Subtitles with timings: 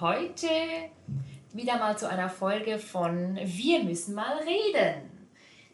[0.00, 0.48] Heute
[1.52, 5.10] wieder mal zu einer Folge von Wir müssen mal reden.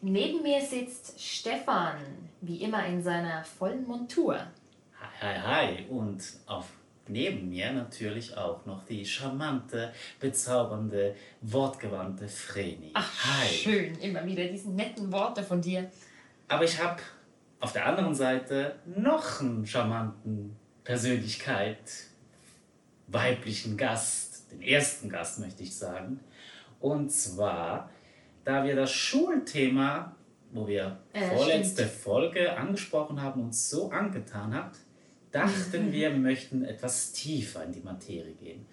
[0.01, 1.95] Neben mir sitzt Stefan,
[2.41, 4.35] wie immer in seiner vollen Montur.
[4.99, 5.85] Hi, hi, hi.
[5.89, 6.65] Und auf
[7.07, 12.91] neben mir natürlich auch noch die charmante, bezaubernde, wortgewandte Vreni.
[12.95, 13.47] Ach, hi.
[13.47, 15.89] schön, immer wieder diese netten Worte von dir.
[16.49, 17.01] Aber ich habe
[17.61, 21.79] auf der anderen Seite noch einen charmanten Persönlichkeit,
[23.17, 26.19] weiblichen Gast, den ersten Gast möchte ich sagen.
[26.79, 27.89] Und zwar,
[28.43, 30.15] da wir das Schulthema,
[30.51, 32.01] wo wir äh, vorletzte stimmt.
[32.01, 34.73] Folge angesprochen haben, uns so angetan hat,
[35.31, 38.65] dachten wir, wir möchten etwas tiefer in die Materie gehen.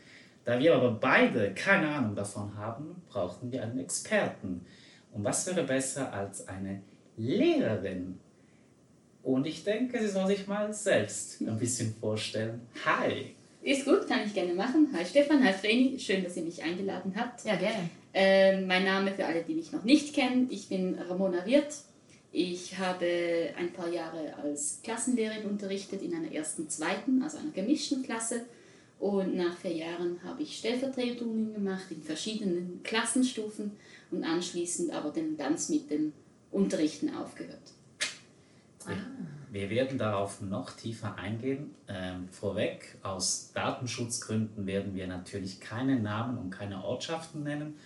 [0.45, 4.67] Da wir aber beide keine Ahnung davon haben, brauchten wir einen Experten.
[5.13, 6.83] Und was wäre besser als eine
[7.17, 8.21] Lehrerin
[9.25, 12.61] und ich denke, sie soll sich mal selbst ein bisschen vorstellen.
[12.85, 13.34] Hi!
[13.65, 14.91] Ist gut, kann ich gerne machen.
[14.93, 17.47] Hi Stefan, hi Vreni, schön, dass ihr mich eingeladen habt.
[17.47, 17.89] Ja, gerne.
[18.13, 21.79] Äh, mein Name für alle, die mich noch nicht kennen, ich bin Ramona Wirth.
[22.31, 28.03] Ich habe ein paar Jahre als Klassenlehrerin unterrichtet in einer ersten, zweiten, also einer gemischten
[28.03, 28.45] Klasse.
[29.01, 33.71] Und nach vier Jahren habe ich Stellvertretungen gemacht in verschiedenen Klassenstufen
[34.11, 36.13] und anschließend aber dann ganz mit dem
[36.51, 37.73] Unterrichten aufgehört.
[38.85, 38.97] Wir,
[39.55, 41.77] wir werden darauf noch tiefer eingehen.
[41.87, 47.77] Ähm, vorweg, aus Datenschutzgründen werden wir natürlich keine Namen und keine Ortschaften nennen.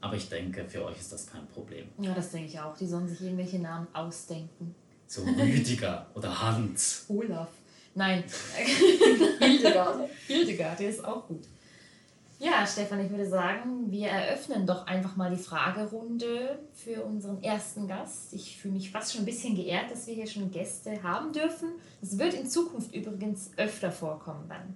[0.00, 1.86] Aber ich denke, für euch ist das kein Problem.
[1.98, 2.76] Ja, das denke ich auch.
[2.76, 4.74] Die sollen sich irgendwelche Namen ausdenken.
[5.06, 7.06] So Rüdiger oder Hans.
[7.06, 7.50] Olaf.
[7.94, 8.24] Nein.
[9.38, 10.10] Hildegard.
[10.26, 11.44] Hildegard, der ist auch gut.
[12.38, 17.88] Ja, Stefan, ich würde sagen, wir eröffnen doch einfach mal die Fragerunde für unseren ersten
[17.88, 18.34] Gast.
[18.34, 21.70] Ich fühle mich fast schon ein bisschen geehrt, dass wir hier schon Gäste haben dürfen.
[22.02, 24.74] Das wird in Zukunft übrigens öfter vorkommen dann.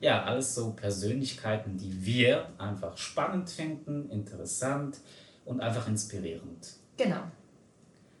[0.00, 4.98] Ja, alles so Persönlichkeiten, die wir einfach spannend finden, interessant
[5.46, 6.74] und einfach inspirierend.
[6.98, 7.22] Genau.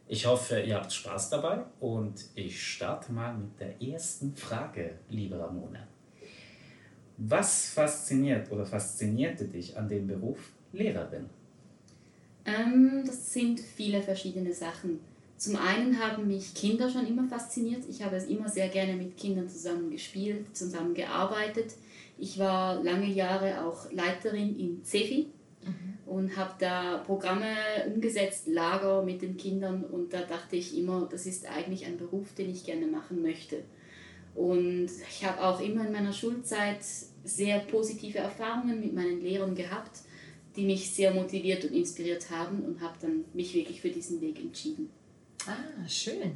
[0.08, 5.38] Ich hoffe, ihr habt Spaß dabei und ich starte mal mit der ersten Frage, liebe
[5.38, 5.89] Ramona.
[7.22, 11.26] Was fasziniert oder faszinierte dich an dem Beruf Lehrerin?
[12.46, 15.00] Ähm, das sind viele verschiedene Sachen.
[15.36, 17.84] Zum einen haben mich Kinder schon immer fasziniert.
[17.90, 21.74] Ich habe es immer sehr gerne mit Kindern zusammen gespielt, zusammen gearbeitet.
[22.18, 25.26] Ich war lange Jahre auch Leiterin in CEFI
[25.64, 25.98] mhm.
[26.10, 27.54] und habe da Programme
[27.94, 32.32] umgesetzt, Lager mit den Kindern und da dachte ich immer, das ist eigentlich ein Beruf,
[32.34, 33.62] den ich gerne machen möchte.
[34.34, 36.80] Und ich habe auch immer in meiner Schulzeit
[37.24, 40.00] sehr positive Erfahrungen mit meinen Lehrern gehabt,
[40.56, 44.38] die mich sehr motiviert und inspiriert haben und habe dann mich wirklich für diesen Weg
[44.40, 44.90] entschieden.
[45.46, 46.32] Ah, schön.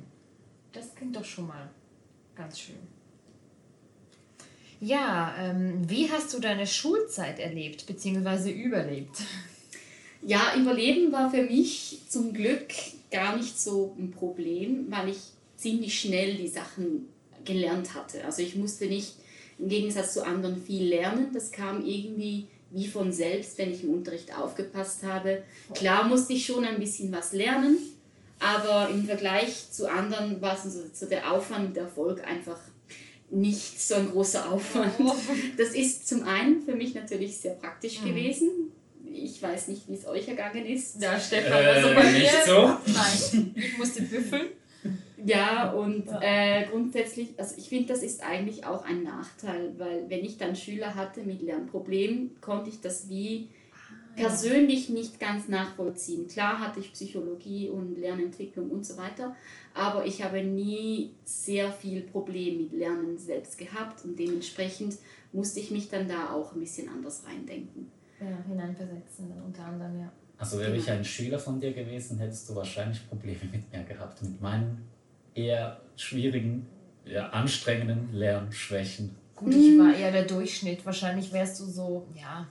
[0.73, 1.71] Das klingt doch schon mal
[2.35, 2.77] ganz schön.
[4.81, 8.51] Ja, ähm, wie hast du deine Schulzeit erlebt bzw.
[8.51, 9.23] überlebt?
[10.27, 12.73] Ja, Überleben war für mich zum Glück
[13.11, 15.19] gar nicht so ein Problem, weil ich
[15.57, 17.09] ziemlich schnell die Sachen
[17.45, 18.25] gelernt hatte.
[18.25, 19.15] Also ich musste nicht
[19.59, 21.29] im Gegensatz zu anderen viel lernen.
[21.33, 25.43] Das kam irgendwie wie von selbst, wenn ich im Unterricht aufgepasst habe.
[25.75, 27.79] Klar musste ich schon ein bisschen was lernen,
[28.41, 32.59] aber im Vergleich zu anderen war so, so der Aufwand und der Erfolg einfach
[33.31, 34.93] nicht so ein großer Aufwand.
[34.99, 35.15] Oh.
[35.57, 38.09] Das ist zum einen für mich natürlich sehr praktisch mhm.
[38.09, 38.51] gewesen.
[39.13, 41.01] Ich weiß nicht, wie es euch ergangen ist.
[41.01, 42.31] Ja, Stefan, äh, also bei mir.
[42.45, 42.77] So?
[42.93, 44.49] Nein, ich musste büffeln.
[45.25, 50.25] Ja, und äh, grundsätzlich, also ich finde, das ist eigentlich auch ein Nachteil, weil wenn
[50.25, 56.29] ich dann Schüler hatte mit Lernproblemen, konnte ich das wie ah, persönlich nicht ganz nachvollziehen.
[56.29, 59.35] Klar hatte ich Psychologie und Lernentwicklung und so weiter,
[59.73, 64.99] aber ich habe nie sehr viel Problem mit Lernen selbst gehabt und dementsprechend
[65.33, 67.91] musste ich mich dann da auch ein bisschen anders reindenken.
[68.21, 70.13] Ja, hineinversetzen dann unter anderem, ja.
[70.37, 74.21] Also wäre ich ein Schüler von dir gewesen, hättest du wahrscheinlich Probleme mit mir gehabt,
[74.23, 74.94] mit meinen
[75.35, 76.67] eher schwierigen,
[77.05, 79.15] ja, anstrengenden Lernschwächen.
[79.37, 80.85] Gut, ich war eher der Durchschnitt.
[80.87, 82.47] Wahrscheinlich wärst du so, ja,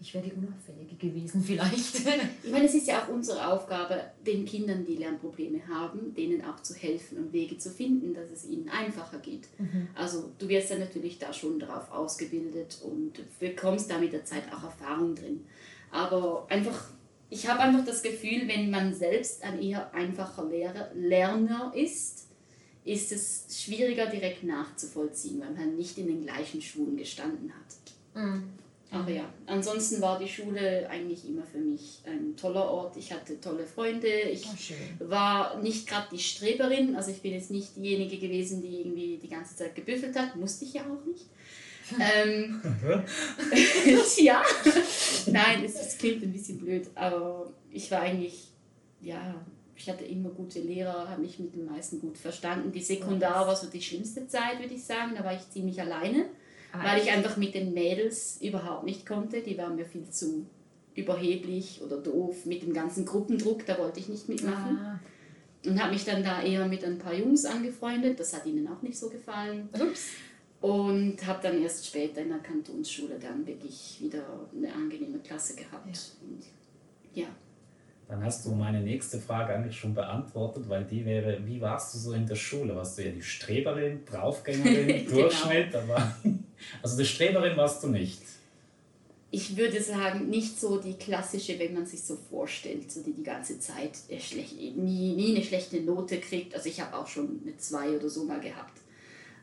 [0.00, 1.96] ich wäre die Unauffällige gewesen vielleicht.
[2.44, 6.62] ich meine, es ist ja auch unsere Aufgabe, den Kindern, die Lernprobleme haben, denen auch
[6.62, 9.48] zu helfen und Wege zu finden, dass es ihnen einfacher geht.
[9.58, 9.88] Mhm.
[9.94, 14.44] Also du wirst ja natürlich da schon drauf ausgebildet und bekommst da mit der Zeit
[14.52, 15.44] auch Erfahrung drin.
[15.90, 16.90] Aber einfach
[17.30, 22.26] ich habe einfach das Gefühl, wenn man selbst ein eher einfacher Lehrer, Lerner ist,
[22.84, 28.22] ist es schwieriger direkt nachzuvollziehen, weil man nicht in den gleichen Schulen gestanden hat.
[28.22, 28.44] Mhm.
[28.90, 32.96] Aber ja, ansonsten war die Schule eigentlich immer für mich ein toller Ort.
[32.96, 34.08] Ich hatte tolle Freunde.
[34.08, 38.80] Ich oh, war nicht gerade die Streberin, also ich bin jetzt nicht diejenige gewesen, die
[38.80, 40.36] irgendwie die ganze Zeit gebüffelt hat.
[40.36, 41.26] Musste ich ja auch nicht.
[41.98, 42.60] Ähm,
[44.18, 44.42] ja,
[45.26, 48.48] nein, es, es klingt ein bisschen blöd, aber ich war eigentlich,
[49.00, 49.34] ja,
[49.76, 52.72] ich hatte immer gute Lehrer, habe mich mit den meisten gut verstanden.
[52.72, 55.12] Die Sekundar war so die schlimmste Zeit, würde ich sagen.
[55.16, 56.26] Da war ich ziemlich alleine,
[56.72, 59.40] ah, weil ich einfach mit den Mädels überhaupt nicht konnte.
[59.40, 60.46] Die waren mir viel zu
[60.96, 63.66] überheblich oder doof mit dem ganzen Gruppendruck.
[63.66, 64.78] Da wollte ich nicht mitmachen.
[64.78, 65.00] Ah.
[65.64, 68.18] Und habe mich dann da eher mit ein paar Jungs angefreundet.
[68.18, 69.68] Das hat ihnen auch nicht so gefallen.
[69.74, 70.08] Ups.
[70.60, 74.24] Und habe dann erst später in der Kantonsschule dann wirklich wieder
[74.56, 75.86] eine angenehme Klasse gehabt.
[75.86, 76.26] Ja.
[76.26, 76.44] Und
[77.14, 77.26] ja.
[78.08, 81.98] Dann hast du meine nächste Frage eigentlich schon beantwortet, weil die wäre, wie warst du
[81.98, 82.74] so in der Schule?
[82.74, 85.22] Warst du ja die Streberin, Draufgängerin, genau.
[85.22, 85.76] Durchschnitt?
[85.76, 86.16] Aber,
[86.82, 88.22] also die Streberin warst du nicht.
[89.30, 93.22] Ich würde sagen, nicht so die klassische, wenn man sich so vorstellt, so die die
[93.22, 96.54] ganze Zeit nie, nie eine schlechte Note kriegt.
[96.54, 98.80] Also ich habe auch schon eine 2 oder so mal gehabt.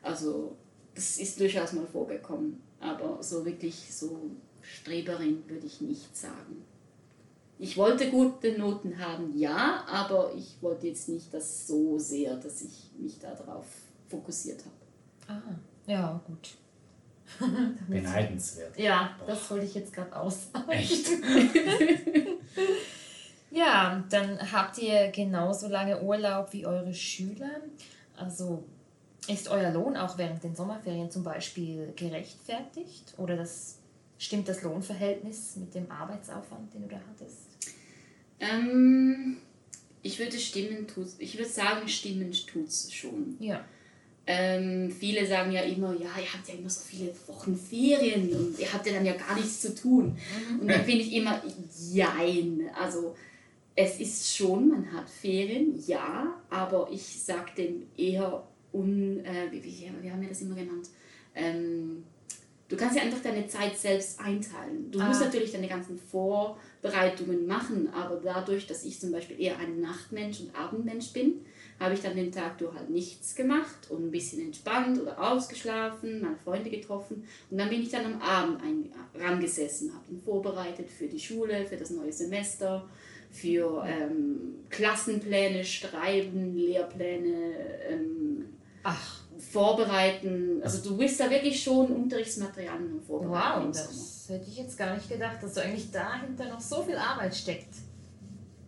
[0.02, 0.56] Also
[0.96, 2.60] das ist durchaus mal vorgekommen.
[2.80, 4.30] Aber so wirklich so
[4.62, 6.64] Streberin würde ich nicht sagen.
[7.58, 12.60] Ich wollte gute Noten haben, ja, aber ich wollte jetzt nicht das so sehr, dass
[12.60, 13.64] ich mich darauf
[14.08, 15.40] fokussiert habe.
[15.40, 15.54] Ah,
[15.86, 16.50] ja, gut.
[17.88, 18.78] Beneidenswert.
[18.78, 19.26] Ja, Boah.
[19.28, 20.68] das wollte ich jetzt gerade aussagen.
[20.68, 21.08] Echt?
[23.50, 27.62] ja, dann habt ihr genauso lange Urlaub wie eure Schüler.
[28.16, 28.64] Also
[29.28, 33.14] ist euer Lohn auch während den Sommerferien zum Beispiel gerechtfertigt?
[33.16, 33.78] Oder das,
[34.18, 37.46] stimmt das Lohnverhältnis mit dem Arbeitsaufwand, den du da hattest?
[38.40, 39.38] Ähm,
[40.02, 43.36] ich würde stimmen, tut's, ich würde sagen, stimmen tut es schon.
[43.40, 43.64] Ja.
[44.28, 48.58] Ähm, viele sagen ja immer, ja, ihr habt ja immer so viele Wochen Ferien und
[48.58, 50.16] ihr habt ja dann ja gar nichts zu tun.
[50.50, 50.60] Mhm.
[50.60, 51.40] Und dann finde ich immer,
[51.92, 52.68] jein.
[52.78, 53.14] Also
[53.76, 58.42] es ist schon, man hat Ferien, ja, aber ich sage dem eher
[58.76, 60.88] un, äh, wie, wie, wie, haben wir das immer genannt?
[61.34, 62.04] Ähm,
[62.68, 64.90] du kannst ja einfach deine Zeit selbst einteilen.
[64.90, 65.08] Du ah.
[65.08, 70.40] musst natürlich deine ganzen Vorbereitungen machen, aber dadurch, dass ich zum Beispiel eher ein Nachtmensch
[70.40, 71.40] und Abendmensch bin,
[71.78, 76.22] habe ich dann den Tag durch halt nichts gemacht und ein bisschen entspannt oder ausgeschlafen,
[76.22, 80.90] meine Freunde getroffen und dann bin ich dann am Abend ein, rangesessen, habe ihn vorbereitet
[80.90, 82.88] für die Schule, für das neue Semester,
[83.30, 87.54] für ähm, Klassenpläne schreiben, Lehrpläne
[87.88, 88.44] ähm,
[88.88, 89.20] Ach.
[89.38, 90.60] vorbereiten.
[90.62, 93.66] Also du bist da wirklich schon Unterrichtsmaterialien vorbereiten.
[93.66, 96.96] Wow, das hätte ich jetzt gar nicht gedacht, dass so eigentlich dahinter noch so viel
[96.96, 97.74] Arbeit steckt.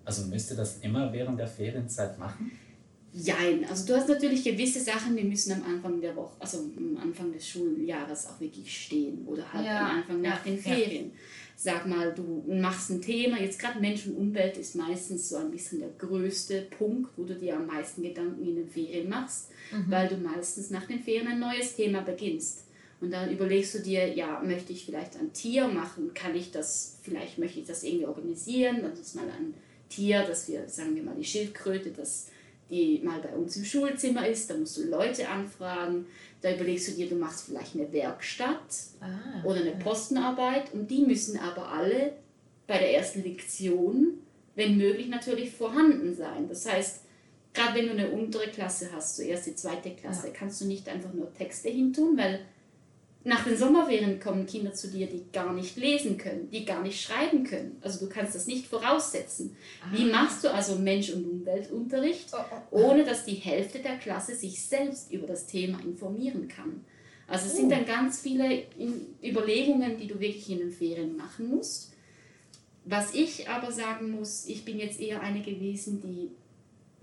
[0.05, 2.51] Also müsst ihr das immer während der Ferienzeit machen?
[3.13, 6.97] Jein, also du hast natürlich gewisse Sachen, die müssen am Anfang der Woche, also am
[7.03, 11.07] Anfang des Schuljahres auch wirklich stehen oder halt ja, am Anfang nach ja, den Ferien.
[11.07, 11.19] Ja.
[11.61, 15.51] Sag mal, du machst ein Thema, jetzt gerade Mensch und Umwelt ist meistens so ein
[15.51, 19.91] bisschen der größte Punkt, wo du dir am meisten Gedanken in den Ferien machst, mhm.
[19.91, 22.63] weil du meistens nach den Ferien ein neues Thema beginnst.
[23.01, 26.15] Und dann überlegst du dir, ja, möchte ich vielleicht ein Tier machen?
[26.15, 28.83] Kann ich das, vielleicht möchte ich das irgendwie organisieren?
[28.83, 29.55] Das ist mal ein
[29.89, 32.29] Tier, dass wir, sagen wir mal, die Schildkröte, das
[32.71, 36.07] die mal bei uns im Schulzimmer ist, da musst du Leute anfragen,
[36.41, 38.59] da überlegst du dir, du machst vielleicht eine Werkstatt
[39.01, 42.13] ah, oder eine Postenarbeit und die müssen aber alle
[42.67, 44.19] bei der ersten Lektion,
[44.55, 46.49] wenn möglich, natürlich vorhanden sein.
[46.49, 47.01] Das heißt,
[47.55, 50.33] gerade wenn du eine untere Klasse hast, so erste, zweite Klasse, ja.
[50.33, 52.41] kannst du nicht einfach nur Texte hintun, weil
[53.25, 57.01] nach den Sommerferien kommen Kinder zu dir, die gar nicht lesen können, die gar nicht
[57.01, 57.77] schreiben können.
[57.81, 59.57] Also du kannst das nicht voraussetzen.
[59.83, 59.93] Ah.
[59.93, 62.91] Wie machst du also Mensch- und Umweltunterricht, oh, oh, oh.
[62.91, 66.85] ohne dass die Hälfte der Klasse sich selbst über das Thema informieren kann?
[67.27, 68.63] Also es sind dann ganz viele
[69.23, 71.93] Überlegungen, die du wirklich in den Ferien machen musst.
[72.87, 76.31] Was ich aber sagen muss, ich bin jetzt eher eine gewesen, die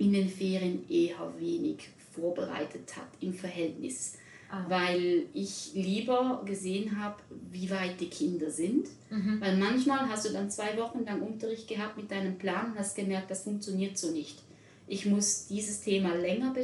[0.03, 4.13] in den Ferien eher wenig vorbereitet hat im Verhältnis
[4.49, 4.65] Ah.
[4.67, 7.17] Weil ich lieber gesehen habe,
[7.51, 8.87] wie weit die Kinder sind.
[9.09, 9.41] Mhm.
[9.41, 12.95] Weil manchmal hast du dann zwei Wochen lang Unterricht gehabt mit deinem Plan und hast
[12.95, 14.43] gemerkt, das funktioniert so nicht.
[14.87, 16.63] Ich muss dieses Thema länger be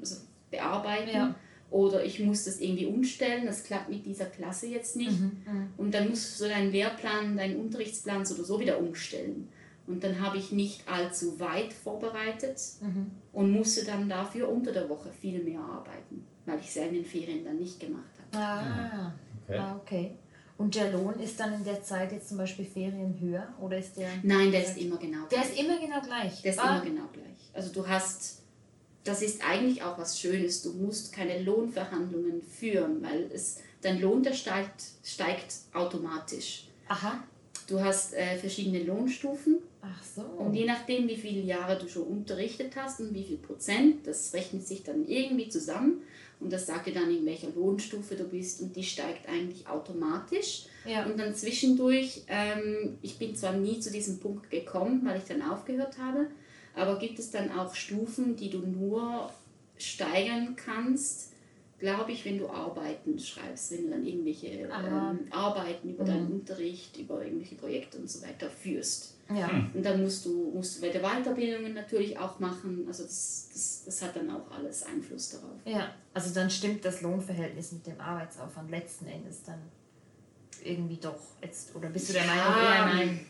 [0.00, 0.16] also
[0.50, 1.10] bearbeiten.
[1.14, 1.34] Ja.
[1.70, 5.20] Oder ich muss das irgendwie umstellen, das klappt mit dieser Klasse jetzt nicht.
[5.20, 5.42] Mhm.
[5.46, 5.68] Mhm.
[5.76, 9.48] Und dann musst du deinen Lehrplan, deinen Unterrichtsplan so oder so wieder umstellen.
[9.86, 13.10] Und dann habe ich nicht allzu weit vorbereitet mhm.
[13.32, 16.94] und musste dann dafür unter der Woche viel mehr arbeiten weil ich es ja in
[16.94, 18.44] den Ferien dann nicht gemacht habe.
[18.44, 19.12] Ah,
[19.46, 19.58] okay.
[19.58, 20.10] ah, okay.
[20.56, 23.96] Und der Lohn ist dann in der Zeit jetzt zum Beispiel Ferien höher oder ist
[23.96, 24.08] der?
[24.24, 25.30] Nein, der ist immer genau gleich.
[25.30, 26.42] Der ist immer genau gleich.
[26.42, 26.76] Der ist ah.
[26.76, 27.38] immer genau gleich.
[27.52, 28.42] Also du hast,
[29.04, 30.62] das ist eigentlich auch was Schönes.
[30.62, 36.66] Du musst keine Lohnverhandlungen führen, weil es dein Lohn der steigt, steigt automatisch.
[36.88, 37.22] Aha.
[37.68, 39.58] Du hast äh, verschiedene Lohnstufen.
[39.80, 40.22] Ach so.
[40.22, 44.34] Und je nachdem, wie viele Jahre du schon unterrichtet hast und wie viel Prozent, das
[44.34, 46.02] rechnet sich dann irgendwie zusammen
[46.40, 50.66] und das sagt dir dann, in welcher Lohnstufe du bist und die steigt eigentlich automatisch.
[50.86, 51.04] Ja.
[51.04, 55.42] Und dann zwischendurch, ähm, ich bin zwar nie zu diesem Punkt gekommen, weil ich dann
[55.42, 56.28] aufgehört habe,
[56.74, 59.30] aber gibt es dann auch Stufen, die du nur
[59.78, 61.32] steigern kannst,
[61.78, 66.96] glaube ich, wenn du Arbeiten schreibst, wenn du dann irgendwelche ähm, Arbeiten über deinen Unterricht,
[66.96, 69.17] über irgendwelche Projekte und so weiter führst.
[69.34, 69.48] Ja.
[69.74, 72.84] Und dann musst du, musst du weiter Weiterbildungen natürlich auch machen.
[72.88, 75.58] Also das, das, das hat dann auch alles Einfluss darauf.
[75.66, 79.60] ja, also dann stimmt das Lohnverhältnis mit dem Arbeitsaufwand letzten Endes dann
[80.64, 81.74] irgendwie doch jetzt.
[81.76, 82.74] Oder bist du der Meinung, Ja.
[82.74, 83.26] ja, nein,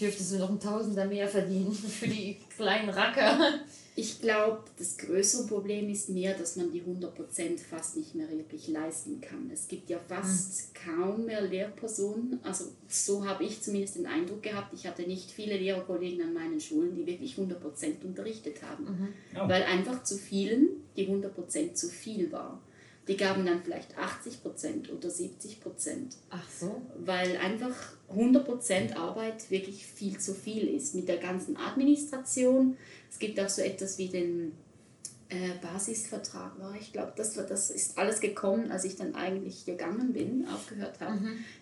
[0.00, 3.60] dürftest du noch ein Tausender mehr verdienen für die kleinen Racker?
[3.96, 8.66] Ich glaube, das größere Problem ist mehr, dass man die 100% fast nicht mehr wirklich
[8.66, 9.48] leisten kann.
[9.52, 12.40] Es gibt ja fast kaum mehr Lehrpersonen.
[12.42, 14.74] Also so habe ich zumindest den Eindruck gehabt.
[14.74, 19.14] Ich hatte nicht viele Lehrerkollegen an meinen Schulen, die wirklich 100% unterrichtet haben.
[19.36, 19.48] Oh.
[19.48, 22.60] Weil einfach zu vielen die 100% zu viel war.
[23.06, 25.58] Die gaben dann vielleicht 80% oder 70%.
[26.30, 26.80] Ach so.
[27.04, 27.74] weil einfach
[28.14, 32.76] 100% Arbeit wirklich viel zu viel ist mit der ganzen Administration.
[33.10, 34.52] Es gibt auch so etwas wie den
[35.28, 39.64] äh, Basisvertrag, war ich glaube, das, war- das ist alles gekommen, als ich dann eigentlich
[39.66, 41.18] gegangen bin, aufgehört habe.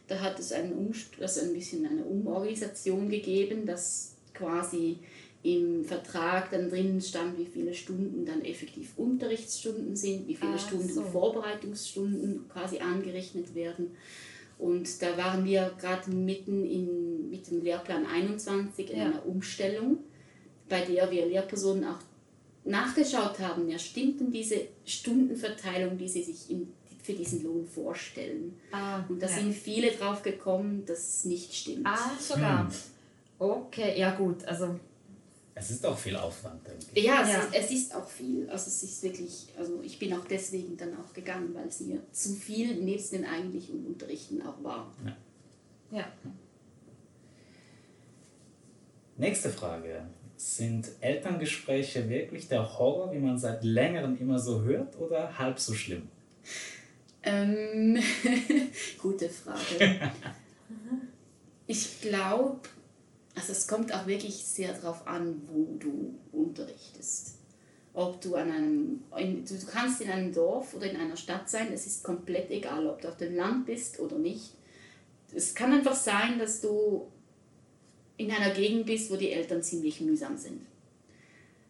[0.09, 4.99] Da hat es einen Umst also ein bisschen eine Umorganisation gegeben, dass quasi
[5.45, 10.59] im Vertrag dann drinnen stand, wie viele Stunden dann effektiv Unterrichtsstunden sind, wie viele Ah,
[10.59, 11.03] Stunden so.
[11.03, 13.91] Vorbereitungsstunden quasi angerechnet werden.
[14.59, 19.05] Und da waren wir gerade mitten in, mit dem Lehrplan 21 in Ja.
[19.07, 19.99] einer Umstellung,
[20.69, 21.99] bei der wir Lehrpersonen auch
[22.65, 26.73] nachgeschaut haben, ja, stimmt denn diese Stundenverteilung, die sie sich in,
[27.03, 28.55] für diesen Lohn vorstellen?
[28.71, 29.33] Ah, Und da ja.
[29.33, 31.85] sind viele drauf gekommen, dass es nicht stimmt.
[31.85, 32.71] Ah, sogar.
[33.41, 34.79] Okay, ja gut, also
[35.55, 37.05] Es ist auch viel Aufwand, denke ich.
[37.05, 37.41] Ja, es, Ja.
[37.41, 38.49] Ist, es ist auch viel.
[38.49, 42.01] Also es ist wirklich, also ich bin auch deswegen dann auch gegangen, weil es mir
[42.11, 44.93] zu viel nebst den eigentlichen Unterrichten auch war.
[45.91, 46.11] ja.
[49.19, 50.07] Nächste Frage.
[50.37, 55.75] Sind Elterngespräche wirklich der Horror, wie man seit längerem immer so hört, oder halb so
[55.75, 56.09] schlimm?
[57.23, 58.03] Ähm,
[58.99, 60.11] gute Frage.
[61.69, 62.59] Ich glaube,
[63.35, 67.39] also es kommt auch wirklich sehr darauf an, wo du unterrichtest.
[67.95, 71.73] Ob du an einem, in, du kannst in einem Dorf oder in einer Stadt sein,
[71.73, 74.53] es ist komplett egal, ob du auf dem Land bist oder nicht.
[75.35, 77.07] Es kann einfach sein, dass du
[78.17, 80.67] in einer Gegend bist, wo die Eltern ziemlich mühsam sind.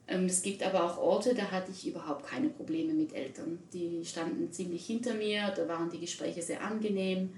[0.08, 3.58] Ähm, Es gibt aber auch Orte, da hatte ich überhaupt keine Probleme mit Eltern.
[3.72, 7.30] Die standen ziemlich hinter mir, da waren die Gespräche sehr angenehm.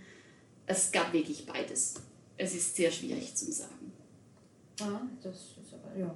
[0.67, 1.95] Es gab wirklich beides.
[2.37, 3.93] Es ist sehr schwierig zu sagen.
[4.81, 6.15] Ah, das ist aber, ja.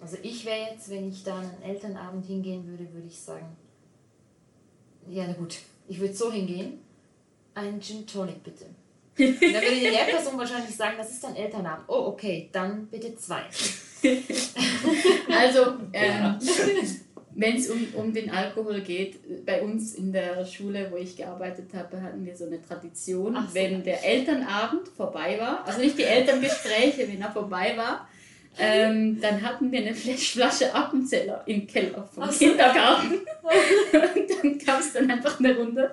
[0.00, 3.56] Also ich wäre jetzt, wenn ich da an einen Elternabend hingehen würde, würde ich sagen,
[5.08, 6.80] ja na gut, ich würde so hingehen,
[7.54, 8.64] ein Gin Tonic bitte.
[9.18, 11.84] Und dann würde die Lehrperson wahrscheinlich sagen, das ist ein Elternabend.
[11.88, 13.42] Oh, okay, dann bitte zwei.
[15.30, 16.38] Also, ähm,
[17.40, 21.70] wenn es um, um den Alkohol geht, bei uns in der Schule, wo ich gearbeitet
[21.74, 23.54] habe, hatten wir so eine Tradition, so.
[23.54, 28.08] wenn der Elternabend vorbei war, also nicht die Elterngespräche, wenn er vorbei war,
[28.58, 32.38] ähm, dann hatten wir eine Flasch- Flasche Appenzeller im Keller vom so.
[32.38, 33.12] Kindergarten.
[33.92, 35.90] Und dann kam es dann einfach eine Runde.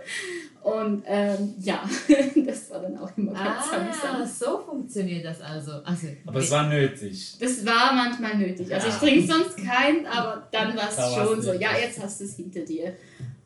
[0.67, 1.81] Und ähm, ja,
[2.45, 4.29] das war dann auch immer ganz Ah, amüsant.
[4.37, 5.71] so funktioniert das also.
[5.83, 7.37] also Aber es war nötig.
[7.39, 8.73] Das war manchmal nötig.
[8.73, 8.99] Also ich Ja.
[8.99, 11.61] trinke sonst keinen, aber dann war es Da war's schon so, nötig.
[11.61, 12.93] ja, jetzt hast du es hinter dir.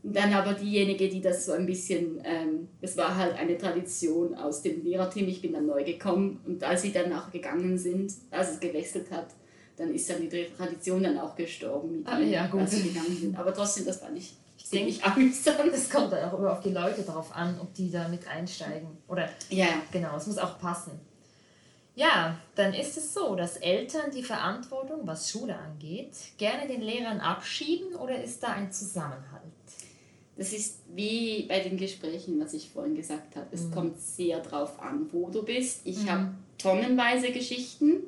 [0.04, 4.34] Und dann aber diejenige, die das so ein bisschen, ähm, das war halt eine Tradition
[4.34, 8.54] aus dem Lehrerteam, ich bin dann neu gekommen und als sie danach gegangen sind, als
[8.54, 9.28] es gewechselt hat,
[9.78, 12.62] dann ist dann die Tradition dann auch gestorben, mit Ah, ihnen, ja, gut.
[12.62, 13.38] als sie gegangen sind.
[13.38, 15.74] Aber trotzdem, das fand ich Ich ziemlich amüsant.
[15.74, 18.98] Es kommt dann auch immer auf die Leute drauf an, ob die da mit einsteigen.
[19.08, 19.82] Oder Ja, ja.
[19.92, 21.00] Genau, es muss auch passen.
[21.94, 27.20] Ja, dann ist es so, dass Eltern die Verantwortung, was Schule angeht, gerne den Lehrern
[27.20, 29.42] abschieben oder ist da ein Zusammenhalt?
[30.38, 33.48] Das ist wie bei den Gesprächen, was ich vorhin gesagt habe.
[33.51, 35.82] Es kommt sehr drauf an, wo du bist.
[35.84, 38.04] Ich habe tonnenweise Geschichten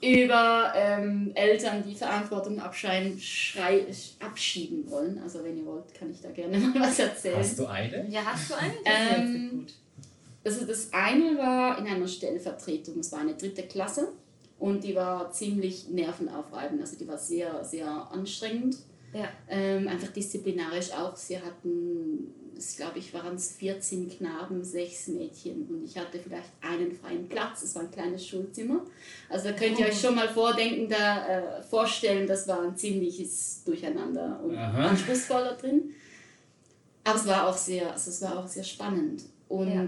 [0.00, 3.86] über ähm, Eltern, die Verantwortung abschreiben, schrei
[4.20, 5.20] abschieben wollen.
[5.22, 7.38] Also wenn ihr wollt, kann ich da gerne mal was erzählen.
[7.38, 8.06] Hast du eine?
[8.08, 8.74] Ja, hast du einen?
[8.84, 9.72] Ähm, gut.
[10.44, 14.12] Also das eine war in einer Stellvertretung, es war eine dritte Klasse
[14.60, 18.76] und die war ziemlich nervenaufreibend, also die war sehr, sehr anstrengend.
[19.12, 19.28] Ja.
[19.48, 21.16] Ähm, einfach disziplinarisch auch.
[21.16, 26.50] Sie hatten, es glaube ich, waren es 14 Knaben, 6 Mädchen und ich hatte vielleicht
[26.60, 27.62] einen freien Platz.
[27.62, 28.82] Es war ein kleines Schulzimmer.
[29.28, 33.62] Also da könnt ihr euch schon mal vordenken, da äh, vorstellen, das war ein ziemliches
[33.64, 34.88] Durcheinander und Aha.
[34.88, 35.94] anspruchsvoller drin.
[37.04, 39.22] Aber es war auch sehr, also es war auch sehr spannend.
[39.48, 39.86] Und ja.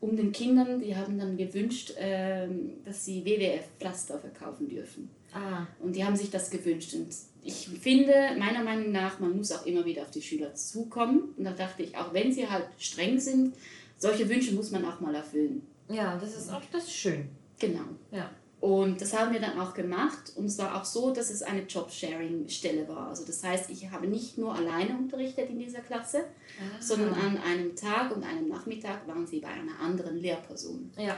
[0.00, 5.10] Um den Kindern, die haben dann gewünscht, ähm, dass sie WWF-Pflaster verkaufen dürfen.
[5.32, 5.66] Ah.
[5.78, 6.94] Und die haben sich das gewünscht.
[6.94, 7.08] Und
[7.42, 11.34] ich finde, meiner Meinung nach, man muss auch immer wieder auf die Schüler zukommen.
[11.36, 13.54] Und da dachte ich, auch wenn sie halt streng sind,
[13.98, 15.62] solche Wünsche muss man auch mal erfüllen.
[15.88, 17.28] Ja, das ist auch das ist schön.
[17.58, 17.84] Genau.
[18.10, 18.30] Ja.
[18.60, 20.32] Und das haben wir dann auch gemacht.
[20.36, 23.08] Und es war auch so, dass es eine Job-Sharing-Stelle war.
[23.08, 26.24] Also das heißt, ich habe nicht nur alleine unterrichtet in dieser Klasse,
[26.58, 26.80] ah.
[26.80, 30.90] sondern an einem Tag und einem Nachmittag waren sie bei einer anderen Lehrperson.
[30.98, 31.16] Ja.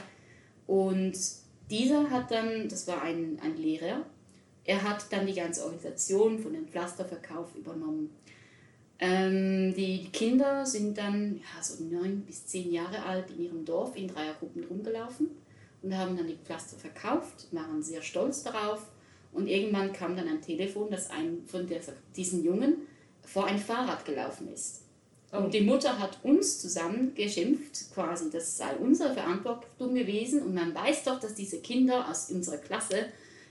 [0.67, 1.13] Und
[1.69, 4.05] dieser hat dann, das war ein, ein Lehrer,
[4.63, 8.09] er hat dann die ganze Organisation von dem Pflasterverkauf übernommen.
[8.99, 13.97] Ähm, die Kinder sind dann ja, so neun bis zehn Jahre alt in ihrem Dorf
[13.97, 15.42] in Dreiergruppen rumgelaufen
[15.83, 18.87] und haben dann die Pflaster verkauft, waren sehr stolz darauf.
[19.33, 21.81] Und irgendwann kam dann ein Telefon, dass ein von der,
[22.15, 22.87] diesen Jungen
[23.21, 24.83] vor ein Fahrrad gelaufen ist.
[25.31, 25.37] Oh.
[25.37, 30.41] Und die Mutter hat uns zusammen geschimpft, quasi, das sei unsere Verantwortung gewesen.
[30.43, 33.07] Und man weiß doch, dass diese Kinder aus unserer Klasse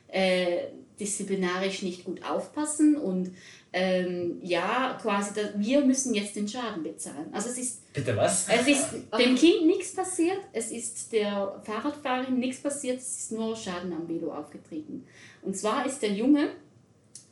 [0.09, 0.69] äh,
[1.01, 3.33] disziplinarisch nicht gut aufpassen und
[3.73, 7.29] ähm, ja, quasi, da, wir müssen jetzt den Schaden bezahlen.
[7.33, 8.47] Also es ist, Bitte was?
[8.49, 13.57] Es ist dem Kind nichts passiert, es ist der Fahrradfahrerin nichts passiert, es ist nur
[13.57, 15.07] Schaden am Velo aufgetreten.
[15.41, 16.51] Und zwar ist der Junge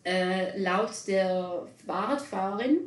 [0.04, 2.78] äh, laut der Fahrradfahrerin,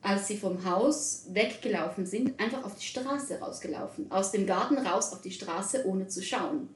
[0.00, 4.10] als sie vom Haus weggelaufen sind, einfach auf die Straße rausgelaufen.
[4.10, 6.68] Aus dem Garten raus auf die Straße, ohne zu schauen.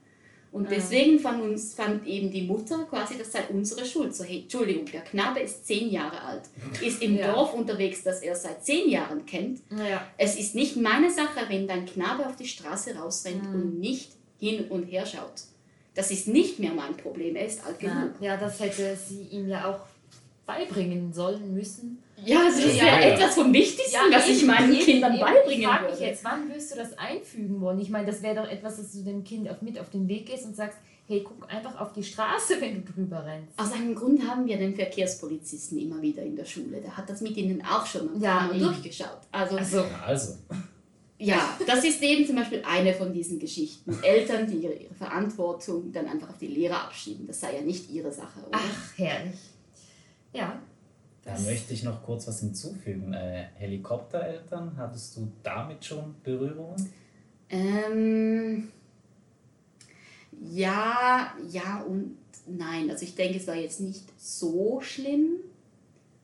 [0.57, 4.17] Und deswegen fand, uns, fand eben die Mutter quasi, das sei unsere Schuld.
[4.17, 6.45] So, hey, Entschuldigung, der Knabe ist zehn Jahre alt,
[6.83, 7.31] ist im ja.
[7.31, 9.61] Dorf unterwegs, das er seit zehn Jahren kennt.
[9.71, 10.07] Ja.
[10.17, 13.55] Es ist nicht meine Sache, wenn dein Knabe auf die Straße rausrennt mhm.
[13.55, 15.43] und nicht hin und her schaut.
[15.95, 18.13] Das ist nicht mehr mein Problem, er ist alt genug.
[18.21, 19.81] Ja, das hätte sie ihm ja auch
[20.47, 22.03] beibringen sollen müssen.
[22.25, 25.21] Ja, also das wäre ja, etwas vom Wichtigsten, ja, was ich meinen eben, Kindern eben,
[25.21, 25.91] beibringen ich würde.
[25.91, 27.79] Mich jetzt, wann wirst du das einfügen wollen?
[27.81, 30.27] Ich meine, das wäre doch etwas, dass du dem Kind auf, mit auf den Weg
[30.27, 30.79] gehst und sagst,
[31.09, 33.59] hey, guck einfach auf die Straße, wenn du drüber rennst.
[33.59, 36.81] Aus einem Grund haben wir den Verkehrspolizisten immer wieder in der Schule.
[36.81, 39.21] Der hat das mit ihnen auch schon mal ja, durchgeschaut.
[39.31, 39.85] Also, also.
[40.05, 40.35] also.
[41.19, 43.97] Ja, das ist eben zum Beispiel eine von diesen Geschichten.
[44.03, 47.27] Eltern, die ihre, ihre Verantwortung dann einfach auf die Lehrer abschieben.
[47.27, 48.59] Das sei ja nicht ihre Sache, oder?
[48.59, 49.39] Ach, herrlich.
[50.37, 50.61] Ja,
[51.25, 53.15] da möchte ich noch kurz was hinzufügen.
[53.15, 56.93] Äh, Helikoptereltern, hattest du damit schon Berührungen?
[57.49, 58.69] Ähm,
[60.51, 62.91] ja, ja und nein.
[62.91, 65.37] Also ich denke, es war jetzt nicht so schlimm.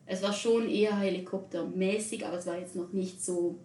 [0.05, 3.57] Es war schon eher helikoptermäßig, aber es war jetzt noch nicht so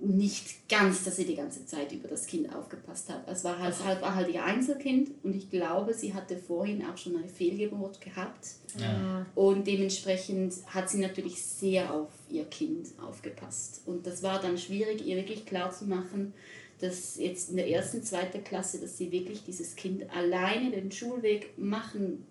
[0.00, 3.26] nicht ganz, dass sie die ganze Zeit über das Kind aufgepasst hat.
[3.28, 6.96] Es war halt, halt, war halt ihr Einzelkind und ich glaube, sie hatte vorhin auch
[6.96, 8.46] schon eine Fehlgeburt gehabt.
[8.78, 9.26] Ja.
[9.34, 13.82] Und dementsprechend hat sie natürlich sehr auf ihr Kind aufgepasst.
[13.86, 16.32] Und das war dann schwierig, ihr wirklich klar zu machen,
[16.80, 21.58] dass jetzt in der ersten, zweiten Klasse, dass sie wirklich dieses Kind alleine den Schulweg
[21.58, 22.24] machen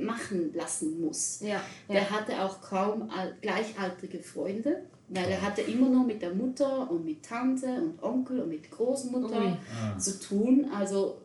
[0.00, 1.40] machen lassen muss.
[1.40, 2.10] Ja, Der ja.
[2.10, 3.08] hatte auch kaum
[3.40, 4.82] gleichaltrige Freunde
[5.14, 8.70] weil er hatte immer nur mit der Mutter und mit Tante und Onkel und mit
[8.70, 9.98] Großmutter ah.
[9.98, 10.66] zu tun.
[10.74, 11.18] Also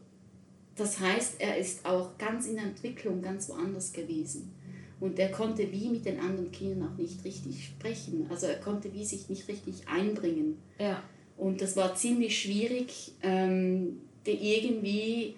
[0.76, 4.54] das heißt, er ist auch ganz in der Entwicklung ganz woanders gewesen.
[5.00, 8.28] Und er konnte wie mit den anderen Kindern auch nicht richtig sprechen.
[8.30, 10.58] Also er konnte wie sich nicht richtig einbringen.
[10.80, 11.04] Ja.
[11.38, 15.36] Und das war ziemlich schwierig, ähm, irgendwie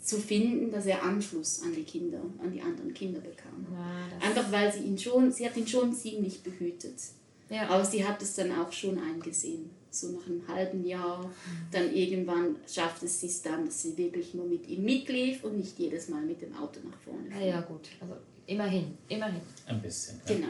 [0.00, 3.66] zu finden, dass er Anschluss an die Kinder, an die anderen Kinder bekam.
[3.72, 6.94] Ja, Einfach weil sie ihn schon, sie hat ihn schon ziemlich behütet.
[7.48, 7.68] Ja.
[7.68, 9.70] Aber sie hat es dann auch schon eingesehen.
[9.90, 11.30] So nach einem halben Jahr,
[11.70, 15.78] dann irgendwann schafft es sich dann, dass sie wirklich nur mit ihm mitlief und nicht
[15.78, 17.28] jedes Mal mit dem Auto nach vorne.
[17.30, 17.88] Ja, ja gut.
[18.00, 18.14] Also
[18.46, 19.40] immerhin, immerhin.
[19.66, 20.20] Ein bisschen.
[20.26, 20.48] Genau.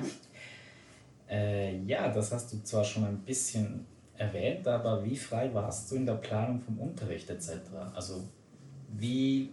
[1.28, 5.96] Äh, ja, das hast du zwar schon ein bisschen erwähnt, aber wie frei warst du
[5.96, 7.52] in der Planung vom Unterricht etc.?
[7.94, 8.24] Also
[8.98, 9.50] wie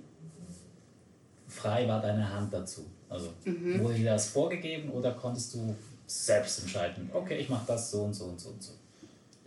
[1.47, 2.85] frei war deine Hand dazu?
[3.09, 3.79] Also mhm.
[3.79, 8.13] wurde dir das vorgegeben oder konntest du selbst entscheiden, okay, ich mache das so und
[8.13, 8.73] so und so und so?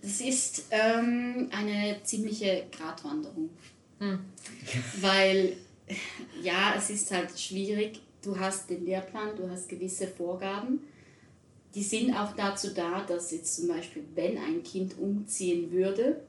[0.03, 3.51] Das ist ähm, eine ziemliche Gratwanderung.
[3.99, 4.21] Hm.
[5.01, 5.57] Weil,
[6.43, 8.01] ja, es ist halt schwierig.
[8.23, 10.81] Du hast den Lehrplan, du hast gewisse Vorgaben.
[11.75, 16.21] Die sind auch dazu da, dass jetzt zum Beispiel, wenn ein Kind umziehen würde,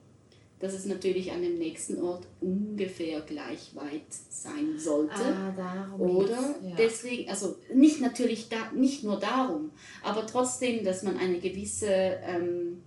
[0.59, 5.13] dass es natürlich an dem nächsten Ort ungefähr gleich weit sein sollte.
[5.21, 6.75] Ah, Oder ja.
[6.75, 9.71] deswegen, also nicht natürlich da, nicht nur darum,
[10.03, 12.81] aber trotzdem, dass man eine gewisse, ähm,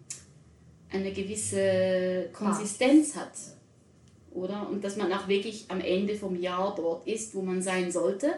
[0.90, 3.32] eine gewisse Konsistenz hat.
[4.32, 4.68] Oder?
[4.68, 8.32] Und dass man auch wirklich am Ende vom Jahr dort ist, wo man sein sollte.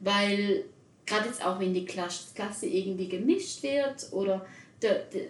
[0.00, 0.64] Weil
[1.06, 4.44] gerade jetzt auch, wenn die Klasse irgendwie gemischt wird oder
[4.82, 5.22] der, der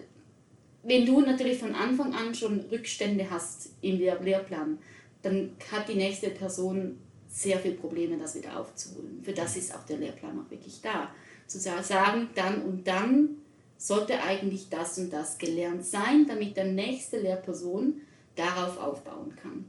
[0.85, 4.77] wenn du natürlich von Anfang an schon Rückstände hast im Lehr Lehrplan,
[5.23, 9.19] dann hat die nächste Person sehr viele Probleme, das wieder aufzuholen.
[9.23, 11.09] Für das ist auch der Lehrplan auch wirklich da.
[11.47, 13.37] Zu sagen, dann und dann
[13.77, 18.01] sollte eigentlich das und das gelernt sein, damit der nächste Lehrperson
[18.35, 19.65] darauf aufbauen kann.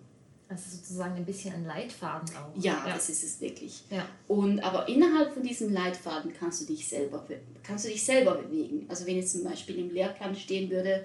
[0.49, 2.57] Also sozusagen ein bisschen ein Leitfaden auch.
[2.57, 3.83] Ja, ja, das ist es wirklich.
[3.91, 4.09] Ja.
[4.29, 7.27] Und aber innerhalb von diesem Leitfaden kannst du dich selber
[7.65, 8.87] kannst du dich selber bewegen.
[8.89, 11.05] Also wenn jetzt zum Beispiel im Lehrplan stehen würde,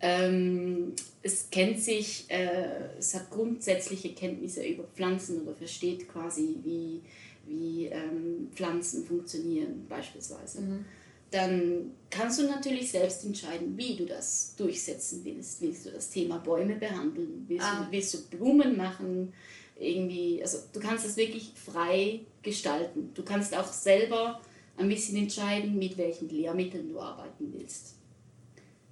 [0.00, 7.02] ähm, es kennt sich, äh, es hat grundsätzliche Kenntnisse über Pflanzen oder versteht quasi, wie,
[7.46, 10.62] wie ähm, Pflanzen funktionieren beispielsweise.
[10.62, 10.84] Mhm
[11.30, 15.60] dann kannst du natürlich selbst entscheiden, wie du das durchsetzen willst.
[15.60, 17.44] Willst du das Thema Bäume behandeln?
[17.46, 17.84] Willst, ah.
[17.84, 19.32] du, willst du Blumen machen?
[19.78, 23.10] Irgendwie, also du kannst das wirklich frei gestalten.
[23.14, 24.40] Du kannst auch selber
[24.76, 27.94] ein bisschen entscheiden, mit welchen Lehrmitteln du arbeiten willst.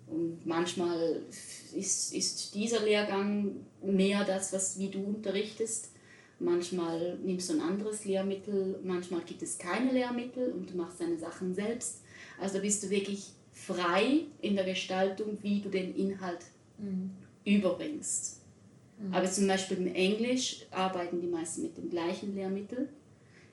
[0.07, 1.23] Und manchmal
[1.75, 5.91] ist, ist dieser Lehrgang mehr das, was wie du unterrichtest.
[6.39, 11.19] Manchmal nimmst du ein anderes Lehrmittel, manchmal gibt es keine Lehrmittel und du machst deine
[11.19, 12.03] Sachen selbst.
[12.41, 16.41] Also bist du wirklich frei in der Gestaltung, wie du den Inhalt
[16.79, 17.11] mhm.
[17.45, 18.41] überbringst.
[18.99, 19.15] Mhm.
[19.15, 22.89] Aber zum Beispiel im Englisch arbeiten die meisten mit dem gleichen Lehrmittel.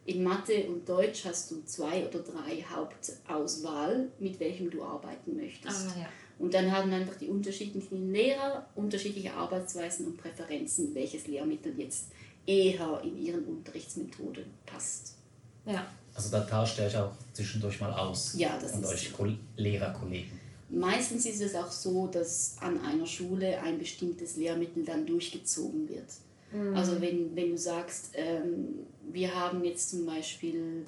[0.06, 5.88] In Mathe und Deutsch hast du zwei oder drei Hauptauswahl, mit welchem du arbeiten möchtest.
[5.88, 6.10] Ah, ja.
[6.38, 12.12] Und dann haben einfach die unterschiedlichen Lehrer unterschiedliche Arbeitsweisen und Präferenzen, welches Lehrmittel jetzt
[12.46, 15.16] eher in ihren Unterrichtsmethode passt.
[15.66, 15.88] Ja.
[16.16, 18.36] Also da tauscht ihr euch auch zwischendurch mal aus.
[18.38, 19.28] Ja, das und ist euch so.
[19.58, 20.40] Lehrerkollegen.
[20.70, 26.08] Meistens ist es auch so, dass an einer Schule ein bestimmtes Lehrmittel dann durchgezogen wird.
[26.52, 26.76] Mhm.
[26.76, 30.86] Also wenn, wenn du sagst, ähm, wir haben jetzt zum Beispiel,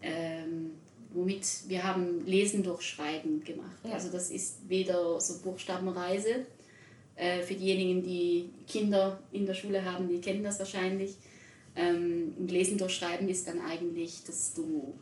[0.00, 0.70] ähm,
[1.12, 3.76] womit wir haben Lesen durch Schreiben gemacht.
[3.84, 3.92] Ja.
[3.92, 6.46] Also das ist weder so Buchstabenreise.
[7.16, 11.16] Äh, für diejenigen, die Kinder in der Schule haben, die kennen das wahrscheinlich
[11.76, 14.94] ähm, und Lesen durch Schreiben ist dann eigentlich, dass du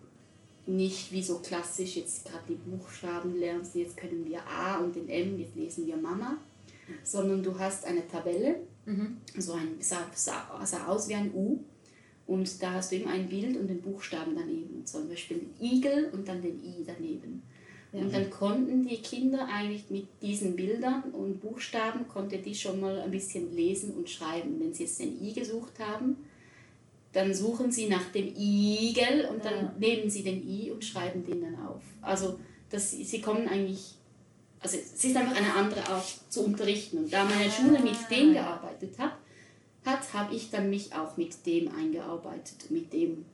[0.67, 5.09] nicht wie so klassisch jetzt gerade die Buchstaben lernst, jetzt können wir A und den
[5.09, 6.37] M, jetzt lesen wir Mama,
[7.03, 9.17] sondern du hast eine Tabelle, mhm.
[9.39, 11.59] so ein, sah, sah, sah aus wie ein U
[12.27, 16.11] und da hast du eben ein Bild und den Buchstaben daneben, zum Beispiel den Igel
[16.13, 17.43] und dann den I daneben.
[17.93, 18.01] Ja.
[18.01, 23.01] Und dann konnten die Kinder eigentlich mit diesen Bildern und Buchstaben, konnte die schon mal
[23.01, 24.61] ein bisschen lesen und schreiben.
[24.61, 26.19] Wenn sie jetzt den I gesucht haben,
[27.13, 29.75] dann suchen sie nach dem Igel und dann ja.
[29.79, 31.83] nehmen sie den I und schreiben den dann auf.
[32.03, 32.39] Also
[32.71, 33.95] das, sie kommen eigentlich,
[34.61, 36.99] also es ist einfach eine andere Art zu unterrichten.
[36.99, 39.13] Und da meine Schule mit dem gearbeitet hat,
[39.85, 43.25] hat habe ich dann mich auch mit dem eingearbeitet, mit dem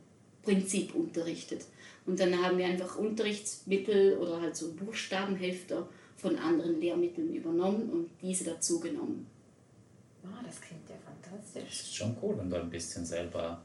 [0.43, 1.67] Prinzip unterrichtet.
[2.07, 8.11] Und dann haben wir einfach Unterrichtsmittel oder halt so Buchstabenhefter von anderen Lehrmitteln übernommen und
[8.23, 9.27] diese dazu genommen.
[10.23, 10.97] Ah, das klingt ja
[11.35, 11.79] fantastisch.
[11.79, 13.61] Das ist schon cool, wenn du ein bisschen selber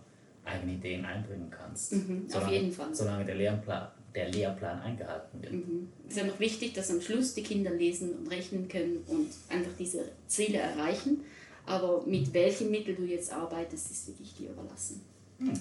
[0.45, 1.93] eigene Ideen einbringen kannst.
[1.93, 2.95] Mhm, solange, auf jeden Fall.
[2.95, 5.53] Solange der Lehrplan, der Lehrplan eingehalten wird.
[5.53, 5.89] Mhm.
[6.07, 9.29] Es ist ja noch wichtig, dass am Schluss die Kinder lesen und rechnen können und
[9.49, 11.23] einfach diese Ziele erreichen.
[11.65, 15.01] Aber mit welchem Mittel du jetzt arbeitest, ist wirklich dir überlassen.
[15.37, 15.53] Mhm.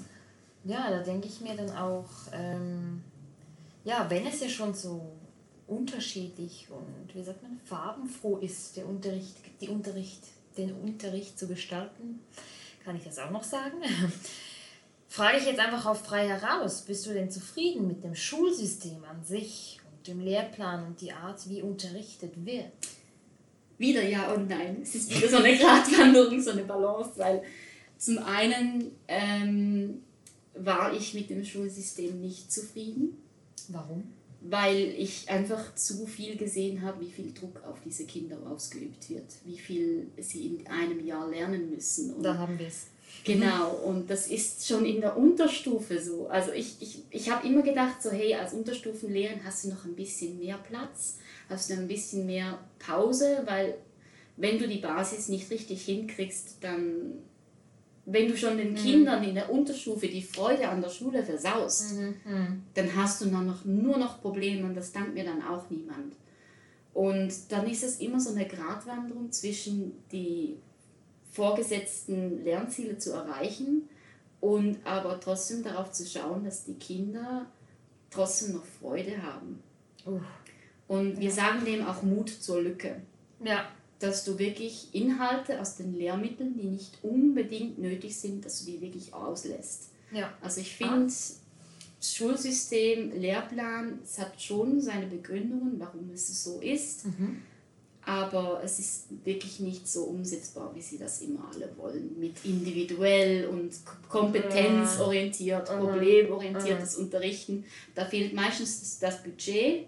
[0.64, 3.03] Ja, da denke ich mir dann auch, ähm,
[3.85, 5.12] ja, wenn es ja schon so
[5.66, 10.23] unterschiedlich und wie sagt man, farbenfroh ist, der Unterricht, die Unterricht
[10.59, 12.21] den Unterricht zu gestalten.
[12.85, 13.77] Kann ich das auch noch sagen?
[15.09, 19.25] Frage ich jetzt einfach auf frei heraus, bist du denn zufrieden mit dem Schulsystem an
[19.25, 22.73] sich und dem Lehrplan und die Art, wie unterrichtet wird?
[23.79, 24.81] Wieder ja und nein.
[24.83, 27.42] Es ist wieder so eine Gratwanderung, so eine Balance, weil
[27.97, 30.03] zum einen ähm,
[30.55, 33.16] war ich mit dem Schulsystem nicht zufrieden.
[33.68, 34.12] Warum?
[34.40, 39.24] Weil ich einfach zu viel gesehen habe, wie viel Druck auf diese Kinder ausgeübt wird,
[39.44, 42.14] wie viel sie in einem Jahr lernen müssen.
[42.14, 42.87] Und da haben wir es.
[43.24, 46.29] Genau, und das ist schon in der Unterstufe so.
[46.29, 49.94] Also ich, ich, ich habe immer gedacht, so hey, als Unterstufenlehrerin hast du noch ein
[49.94, 53.77] bisschen mehr Platz, hast du ein bisschen mehr Pause, weil
[54.37, 57.14] wenn du die Basis nicht richtig hinkriegst, dann
[58.11, 58.77] wenn du schon den mhm.
[58.77, 62.14] Kindern in der Unterstufe die Freude an der Schule versaust, mhm.
[62.25, 62.62] mhm.
[62.75, 66.14] dann hast du dann noch, nur noch Probleme und das dankt mir dann auch niemand.
[66.94, 70.57] Und dann ist es immer so eine Gratwanderung zwischen die
[71.31, 73.88] vorgesetzten Lernziele zu erreichen
[74.40, 77.47] und aber trotzdem darauf zu schauen, dass die Kinder
[78.11, 79.62] trotzdem noch Freude haben.
[80.07, 80.21] Uh.
[80.88, 83.03] Und wir sagen dem auch Mut zur Lücke.
[83.44, 88.70] Ja dass du wirklich Inhalte aus den Lehrmitteln, die nicht unbedingt nötig sind, dass du
[88.72, 89.90] die wirklich auslässt.
[90.12, 90.32] Ja.
[90.40, 91.12] Also ich finde.
[92.00, 97.06] Schulsystem, Lehrplan, es hat schon seine Begründungen, warum es so ist.
[97.06, 97.42] Mhm.
[98.04, 102.18] aber es ist wirklich nicht so umsetzbar, wie sie das immer alle wollen.
[102.18, 103.70] Mit individuell und
[104.08, 105.80] kompetenzorientiert, Mhm.
[105.80, 107.64] problemorientiertes Unterrichten.
[107.94, 109.87] Da fehlt meistens das Budget,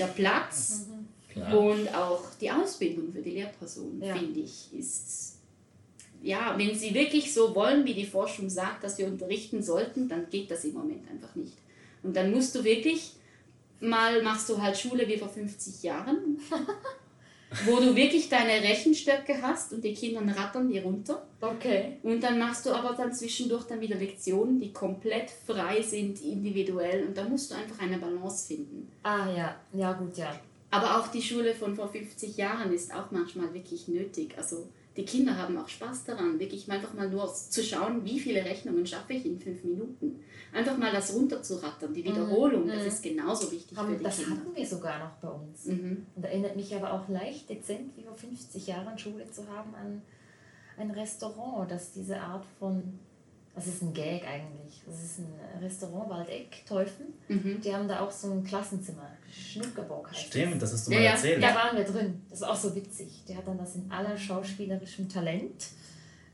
[0.00, 0.86] der Platz
[1.32, 1.58] Klar.
[1.58, 4.14] und auch die Ausbildung für die Lehrperson, Ja.
[4.14, 5.36] finde ich, ist.
[6.22, 10.28] Ja, wenn sie wirklich so wollen, wie die Forschung sagt, dass wir unterrichten sollten, dann
[10.28, 11.56] geht das im Moment einfach nicht.
[12.02, 13.12] Und dann musst du wirklich
[13.80, 16.38] mal machst du halt Schule wie vor 50 Jahren,
[17.64, 21.26] wo du wirklich deine Rechenstöcke hast und die Kinder rattern die runter.
[21.40, 21.96] Okay.
[22.02, 27.06] Und dann machst du aber dann zwischendurch dann wieder Lektionen, die komplett frei sind, individuell.
[27.06, 28.88] Und da musst du einfach eine Balance finden.
[29.02, 30.38] Ah ja, ja gut, ja.
[30.70, 34.34] Aber auch die Schule von vor 50 Jahren ist auch manchmal wirklich nötig.
[34.36, 38.44] Also die Kinder haben auch Spaß daran, wirklich einfach mal nur zu schauen, wie viele
[38.44, 40.22] Rechnungen schaffe ich in fünf Minuten.
[40.52, 44.32] Einfach mal das runterzurattern, die Wiederholung, das ist genauso wichtig für Haben, die das Kinder.
[44.32, 45.66] hatten wir sogar noch bei uns.
[45.66, 46.06] Mhm.
[46.16, 50.02] Und erinnert mich aber auch leicht dezent, wie vor 50 Jahren Schule zu haben, an
[50.76, 52.98] ein Restaurant, das diese Art von.
[53.60, 54.80] Das ist ein Gag eigentlich.
[54.86, 57.12] Das ist ein Restaurant Waldeck, Teufen.
[57.28, 57.60] Mhm.
[57.60, 59.06] Die haben da auch so ein Klassenzimmer.
[59.30, 61.10] Schnuckerbock heißt Stimmt, das hast du Ja, mal ja.
[61.12, 61.42] erzählt.
[61.42, 62.22] Da waren wir drin.
[62.30, 63.22] Das war auch so witzig.
[63.28, 65.66] Der hat dann das in aller schauspielerischem Talent,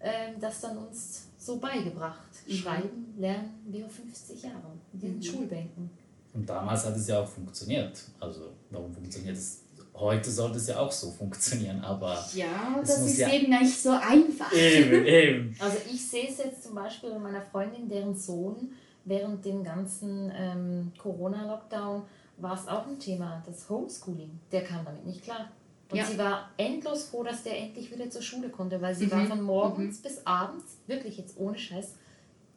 [0.01, 2.29] ähm, das dann uns so beigebracht.
[2.47, 2.53] Mhm.
[2.53, 4.81] Schreiben, lernen, wie vor 50 Jahren.
[4.93, 5.23] In diesen Mhm.
[5.23, 5.91] Schulbänken.
[6.33, 8.05] Und damals hat es ja auch funktioniert.
[8.21, 9.63] Also, warum funktioniert es?
[9.99, 12.23] Heute sollte es ja auch so funktionieren, aber.
[12.35, 14.53] Ja, Es das ist ja- eben nicht so einfach.
[14.53, 15.57] Eben, eben.
[15.59, 18.73] Also ich sehe es jetzt zum Beispiel bei meiner Freundin, deren Sohn
[19.05, 22.03] während dem ganzen ähm, Corona-Lockdown
[22.39, 24.39] war es auch ein Thema, das Homeschooling.
[24.53, 25.51] Der kam damit nicht klar.
[25.91, 26.05] Und Ja.
[26.05, 29.27] sie war endlos froh, dass der endlich wieder zur Schule konnte, weil sie Mhm, war
[29.27, 31.95] von morgens bis abends, wirklich jetzt ohne Scheiß,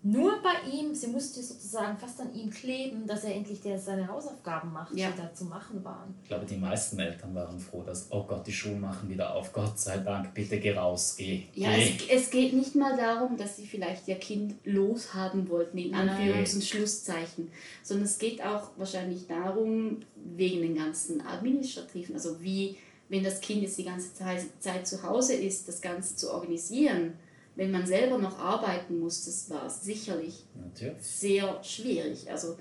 [0.01, 4.07] nur bei ihm, sie musste sozusagen fast an ihm kleben, dass er endlich der, seine
[4.07, 5.11] Hausaufgaben macht, Ja.
[5.11, 6.15] die da zu machen waren.
[6.23, 9.51] Ich glaube, die meisten Eltern waren froh, dass, oh Gott, die Schulen machen wieder auf.
[9.51, 11.43] Gott sei Dank, bitte geh raus, geh.
[11.53, 11.97] Ja, geh.
[12.09, 15.93] es, es geht nicht mal darum, dass sie vielleicht ihr Kind loshaben wollten, in.
[15.93, 17.51] Anführungs- und Schlusszeichen,
[17.83, 22.77] sondern es geht auch wahrscheinlich darum, wegen den ganzen administrativen, also wie,
[23.09, 27.15] wenn das Kind jetzt die ganze Zeit zu Hause ist, das Ganze zu organisieren,
[27.59, 31.03] wenn man selber noch arbeiten muss, das war sicherlich Natürlich.
[31.03, 32.31] sehr schwierig.
[32.31, 32.57] Also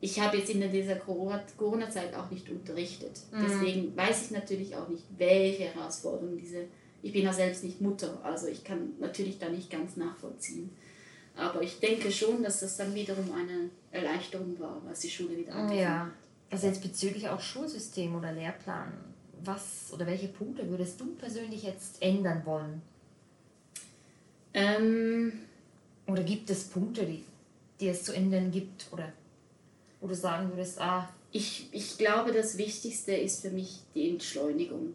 [0.00, 3.20] ich habe jetzt in dieser Corona- Corona-Zeit auch nicht unterrichtet.
[3.32, 6.64] Deswegen weiß ich natürlich auch nicht, welche Herausforderungen diese.
[7.02, 10.70] Ich bin ja selbst nicht Mutter, also ich kann natürlich da nicht ganz nachvollziehen.
[11.36, 15.52] Aber ich denke schon, dass das dann wiederum eine Erleichterung war, als die Schule wieder
[15.54, 16.12] angefangen Ja, hat.
[16.50, 18.92] also jetzt bezüglich auch Schulsystem oder Lehrplan,
[19.44, 22.82] was oder welche Punkte würdest du persönlich jetzt ändern wollen?
[24.54, 25.32] Ähm,
[26.06, 27.24] Oder gibt es Punkte, die,
[27.80, 28.86] die es zu ändern gibt?
[28.92, 29.12] Oder
[30.00, 34.94] wo du sagen würdest, ah, ich, ich glaube, das Wichtigste ist für mich die Entschleunigung.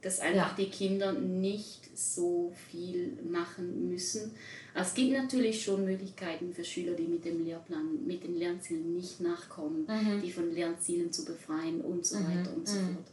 [0.00, 0.54] Dass einfach Ja.
[0.64, 4.32] die Kinder nicht so viel machen müssen.
[4.74, 9.20] Es gibt natürlich schon Möglichkeiten für Schüler, die mit dem Lehrplan, mit den Lernzielen nicht
[9.20, 9.86] nachkommen,
[10.22, 13.06] die von Lernzielen zu befreien und so weiter und so fort.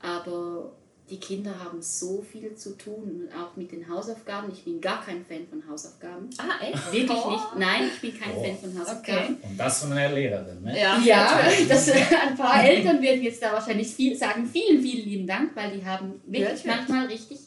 [0.00, 0.72] Aber
[1.10, 4.50] die Kinder haben so viel zu tun, und auch mit den Hausaufgaben.
[4.52, 6.28] Ich bin gar kein Fan von Hausaufgaben.
[6.38, 6.92] ah, echt?
[6.92, 7.30] Wirklich Oh.
[7.30, 7.44] nicht.
[7.56, 8.42] Nein, ich bin kein Oh.
[8.44, 9.36] Fan von Hausaufgaben.
[9.36, 10.78] Und das von einer Lehrerin, ne?
[10.78, 11.90] Ja, Ja, das,
[12.28, 15.84] ein paar Eltern werden jetzt da wahrscheinlich viel sagen, vielen, vielen lieben Dank, weil die
[15.84, 17.38] haben wirklich Ja, manchmal richtig,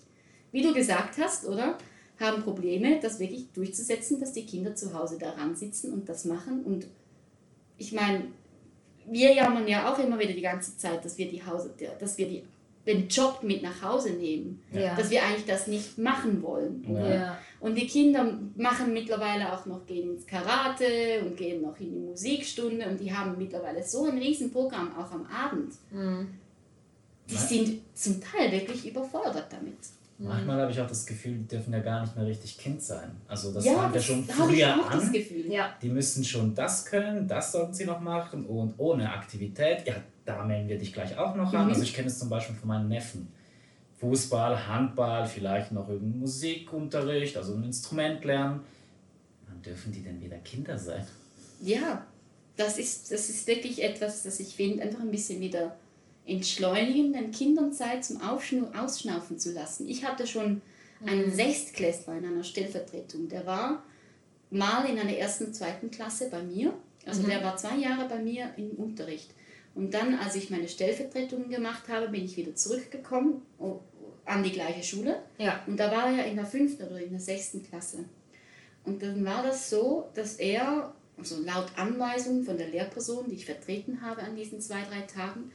[0.52, 1.78] wie du gesagt hast, oder?
[2.20, 6.64] Haben Probleme, das wirklich durchzusetzen, dass die Kinder zu Hause daran sitzen und das machen.
[6.64, 6.88] Und
[7.78, 8.26] ich meine,
[9.08, 12.28] wir jammern ja auch immer wieder die ganze Zeit, dass wir die Hause, dass wir
[12.28, 12.44] die,
[12.86, 14.62] den Job mit nach Hause nehmen.
[14.72, 14.96] Ja.
[14.96, 16.86] Dass wir eigentlich das nicht machen wollen.
[16.90, 17.38] Ja.
[17.60, 22.00] Und die Kinder machen mittlerweile auch noch, gehen ins Karate und gehen noch in die
[22.00, 25.74] Musikstunde und die haben mittlerweile so ein Riesenprogramm, auch am Abend.
[25.92, 26.28] Mhm.
[27.30, 29.78] Die sind zum Teil wirklich überfordert damit.
[30.24, 33.12] Manchmal habe ich auch das Gefühl, die dürfen ja gar nicht mehr richtig Kind sein.
[33.28, 35.12] Also das ja, fangen ja schon früher an.
[35.12, 35.52] Gefühl.
[35.52, 35.74] Ja.
[35.82, 40.44] Die müssen schon das können, das sollten sie noch machen und ohne Aktivität, ja, da
[40.44, 41.66] melden wir dich gleich auch noch an.
[41.66, 41.72] Mhm.
[41.72, 43.28] Also ich kenne es zum Beispiel von meinen Neffen.
[44.00, 48.62] Fußball, Handball, vielleicht noch irgendein Musikunterricht, also ein Instrument lernen.
[49.48, 51.06] Wann dürfen die denn wieder Kinder sein?
[51.62, 52.06] Ja,
[52.58, 55.76] das ist, das ist wirklich etwas, das ich finde, einfach ein bisschen wieder
[56.26, 59.88] entschleunigen, den Kindern Zeit zum Aufschnu Ausschnaufen zu lassen.
[59.88, 60.62] Ich hatte schon
[61.06, 63.84] einen Sechstklässler in einer Stellvertretung, der war
[64.52, 66.74] mal in einer ersten, zweiten Klasse bei mir.
[67.06, 69.32] Also der war zwei Jahre bei mir im Unterricht.
[69.74, 73.42] Und dann, als ich meine Stellvertretungen gemacht habe, bin ich wieder zurückgekommen
[74.26, 75.24] an die gleiche Schule.
[75.38, 75.64] Ja.
[75.66, 78.06] Und da war er in der fünften oder in der sechsten Klasse.
[78.84, 83.46] Und dann war das so, dass er, also laut Anweisung von der Lehrperson, die ich
[83.46, 85.52] vertreten habe an diesen zwei, drei Tagen,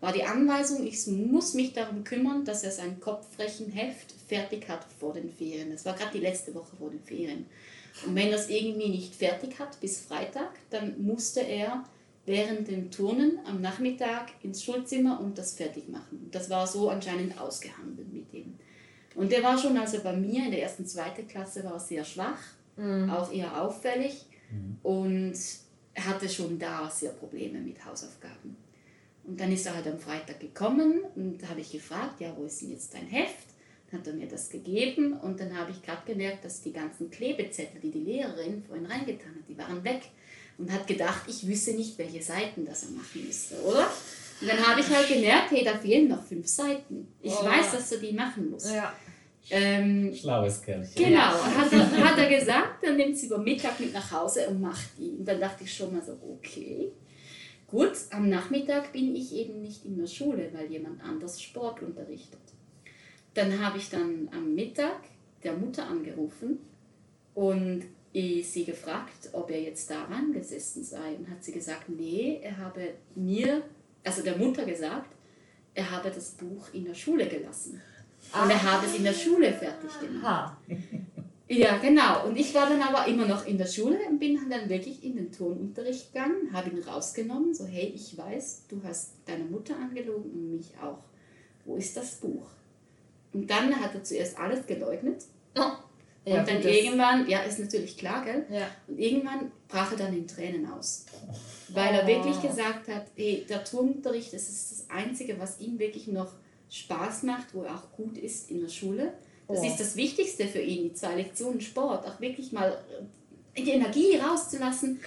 [0.00, 5.12] war die Anweisung, ich muss mich darum kümmern, dass er sein Kopfrechenheft fertig hat vor
[5.12, 5.70] den Ferien.
[5.70, 7.46] Das war gerade die letzte Woche vor den Ferien.
[8.06, 11.84] Und wenn er es irgendwie nicht fertig hat bis Freitag, dann musste er
[12.24, 16.28] während dem Turnen am Nachmittag ins Schulzimmer und das fertig machen.
[16.30, 18.54] Das war so anscheinend ausgehandelt mit ihm.
[19.14, 22.38] Und der war schon, also bei mir in der ersten, zweiten Klasse war sehr schwach,
[22.76, 23.10] mhm.
[23.10, 24.76] auch eher auffällig mhm.
[24.82, 25.34] und
[25.96, 28.56] hatte schon da sehr Probleme mit Hausaufgaben.
[29.24, 32.44] Und dann ist er halt am Freitag gekommen und da habe ich gefragt, ja, wo
[32.44, 33.48] ist denn jetzt dein Heft?
[33.90, 37.10] Dann hat er mir das gegeben und dann habe ich gerade gemerkt, dass die ganzen
[37.10, 40.02] Klebezettel, die die Lehrerin vorhin reingetan hat, die waren weg
[40.58, 43.90] und hat gedacht, ich wüsste nicht, welche Seiten das er machen müsste, oder?
[44.40, 47.08] Und dann habe ich halt gemerkt, hey, da fehlen noch fünf Seiten.
[47.20, 47.44] Ich oh.
[47.44, 48.72] weiß, dass du die machen musst.
[48.72, 48.92] Ja.
[49.50, 50.94] Ähm, Schlaues Kerlchen.
[50.94, 54.60] Genau, hat er, hat er gesagt, dann nimmt sie über Mittag mit nach Hause und
[54.60, 55.10] macht die.
[55.10, 56.92] Und dann dachte ich schon mal so, okay.
[57.70, 62.40] Gut, am Nachmittag bin ich eben nicht in der Schule, weil jemand anders Sport unterrichtet.
[63.34, 65.00] Dann habe ich dann am Mittag
[65.44, 66.58] der Mutter angerufen
[67.34, 71.14] und sie gefragt, ob er jetzt daran gesessen sei.
[71.14, 73.62] Und hat sie gesagt, nee, er habe mir,
[74.04, 75.14] also der Mutter gesagt,
[75.74, 77.80] er habe das Buch in der Schule gelassen.
[78.32, 78.50] Und ah.
[78.50, 80.56] er habe es in der Schule fertig gemacht.
[81.52, 82.26] Ja, genau.
[82.26, 85.16] Und ich war dann aber immer noch in der Schule und bin dann wirklich in
[85.16, 90.30] den Turnunterricht gegangen, habe ihn rausgenommen, so hey, ich weiß, du hast deine Mutter angelogen
[90.30, 90.98] und mich auch.
[91.64, 92.46] Wo ist das Buch?
[93.32, 95.24] Und dann hat er zuerst alles geleugnet.
[95.56, 95.72] Oh.
[96.24, 98.46] Ja, und dann irgendwann, ja, ist natürlich klar, gell?
[98.48, 98.68] Ja.
[98.86, 101.06] Und irgendwann brach er dann in Tränen aus.
[101.70, 102.46] Weil er wirklich oh.
[102.46, 106.30] gesagt hat, hey, der Turnunterricht, das ist das Einzige, was ihm wirklich noch
[106.70, 109.14] Spaß macht, wo er auch gut ist in der Schule.
[109.50, 109.66] Das oh.
[109.66, 112.78] ist das Wichtigste für ihn, die zwei Lektionen Sport, auch wirklich mal
[113.54, 115.00] äh, die Energie rauszulassen.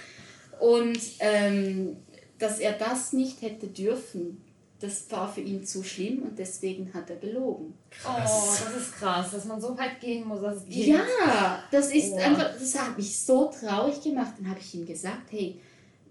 [0.60, 1.96] Und ähm,
[2.38, 4.44] dass er das nicht hätte dürfen,
[4.80, 7.74] das war für ihn zu schlimm und deswegen hat er gelogen.
[7.90, 8.30] Krass.
[8.30, 10.42] Oh, das ist krass, dass man so weit gehen muss.
[10.42, 12.16] Dass es ja, das ist oh.
[12.16, 14.34] einfach, das hat mich so traurig gemacht.
[14.38, 15.60] Dann habe ich ihm gesagt, hey,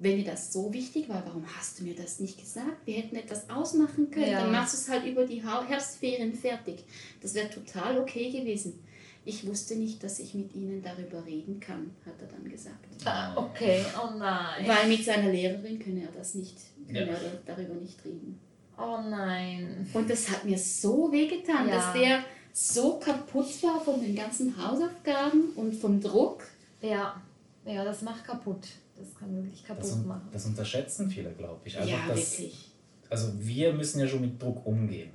[0.04, 2.86] wenn dir das so wichtig war, warum hast du mir das nicht gesagt?
[2.86, 4.32] Wir hätten etwas ausmachen können.
[4.32, 4.42] Ja.
[4.42, 6.84] Dann machst du es halt über die Herbstferien fertig.
[7.22, 8.84] Das wäre total okay gewesen.
[9.26, 12.86] Ich wusste nicht, dass ich mit ihnen darüber reden kann, hat er dann gesagt.
[13.06, 14.68] Ah, okay, oh nein.
[14.68, 17.14] Weil mit seiner Lehrerin könne er das nicht, könne ja.
[17.14, 18.38] er darüber nicht reden.
[18.78, 19.88] Oh nein.
[19.94, 21.76] Und das hat mir so wehgetan, ja.
[21.76, 26.44] dass der so kaputt war von den ganzen Hausaufgaben und vom Druck.
[26.82, 27.22] Ja,
[27.66, 28.68] ja, das macht kaputt.
[28.96, 30.30] Das kann wirklich kaputt das, machen.
[30.32, 31.78] Das unterschätzen viele, glaube ich.
[31.78, 32.72] Also ja, das, wirklich.
[33.10, 35.12] Also wir müssen ja schon mit Druck umgehen.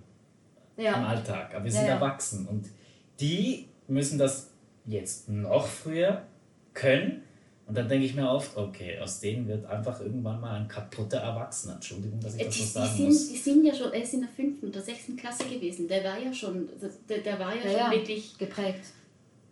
[0.76, 0.96] Ja.
[0.96, 1.54] Im Alltag.
[1.54, 2.46] Aber wir sind ja, erwachsen.
[2.46, 2.66] Und
[3.20, 4.50] die müssen das
[4.86, 6.22] jetzt noch früher
[6.74, 7.22] können
[7.68, 11.18] und dann denke ich mir oft, okay, aus denen wird einfach irgendwann mal ein kaputter
[11.18, 11.74] Erwachsener.
[11.74, 13.26] Entschuldigung, dass ich das die, so sagen die muss.
[13.26, 15.86] Sind, die sind ja schon, er ist in der fünften oder sechsten Klasse gewesen.
[15.86, 16.66] Der war ja schon,
[17.10, 17.90] der, der war ja, ja schon ja.
[17.90, 18.86] wirklich geprägt.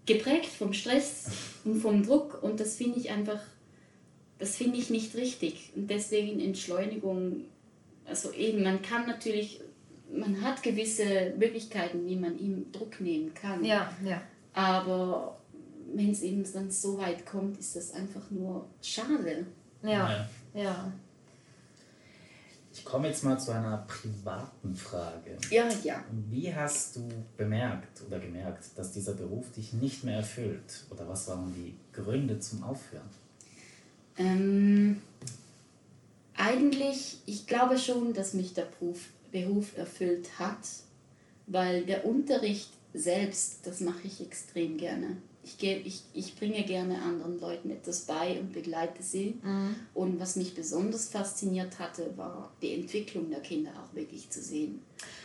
[0.07, 1.27] Geprägt vom Stress
[1.67, 2.43] und vom Druck.
[2.43, 3.41] Und das finde ich einfach,
[4.39, 5.73] das finde ich nicht richtig.
[5.75, 7.45] Und deswegen Entschleunigung,
[8.05, 9.61] also eben, man kann natürlich,
[10.13, 13.65] man hat gewisse Möglichkeiten, wie man ihm Druck nehmen kann.
[13.65, 14.23] Ja, ja.
[14.53, 15.39] Aber
[15.95, 19.47] wenn es eben dann so weit kommt, ist das einfach nur schade.
[19.83, 20.29] Ja, ja.
[20.55, 20.93] ja.
[22.73, 25.39] Ich komme jetzt mal zu einer privaten Frage.
[25.51, 26.05] Ja, ja.
[26.29, 30.85] Wie hast du bemerkt oder gemerkt, dass dieser Beruf dich nicht mehr erfüllt?
[30.91, 33.09] Oder was waren die Gründe zum Aufhören?
[34.19, 35.01] Ähm,
[36.37, 40.59] eigentlich, ich glaube schon, dass mich der Beruf, Beruf erfüllt hat,
[41.47, 45.17] weil der Unterricht selbst, das mache ich extrem gerne
[45.47, 49.39] ich, gebe, ich, ich bringe gerne anderen Leuten etwas bei und begleite sie.
[49.43, 49.77] Mhm.
[49.95, 54.83] Und was mich besonders fasziniert hatte, war die Entwicklung der Kinder auch wirklich zu sehen.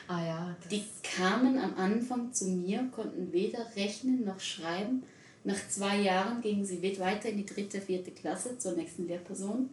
[0.07, 5.01] Ah ja, die kamen am Anfang zu mir, konnten weder rechnen noch schreiben.
[5.43, 9.69] Nach zwei Jahren gingen sie weiter in die dritte, vierte Klasse zur nächsten Lehrperson.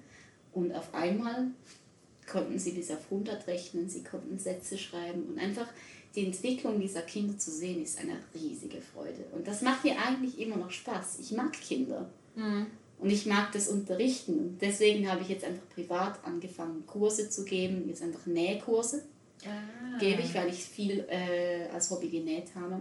[0.52, 1.48] Und auf einmal
[2.26, 5.68] konnten sie bis auf 100 rechnen, sie konnten Sätze schreiben und einfach
[6.14, 9.24] die Entwicklung dieser Kinder zu sehen, ist eine riesige Freude.
[9.32, 11.18] Und das macht mir eigentlich immer noch Spaß.
[11.20, 12.10] Ich mag Kinder.
[12.34, 12.66] Mhm.
[12.98, 14.38] Und ich mag das Unterrichten.
[14.38, 17.84] Und deswegen habe ich jetzt einfach privat angefangen, Kurse zu geben.
[17.88, 19.04] Jetzt einfach Nähkurse
[19.44, 19.98] ah.
[19.98, 22.80] gebe ich, weil ich viel äh, als Hobby genäht habe.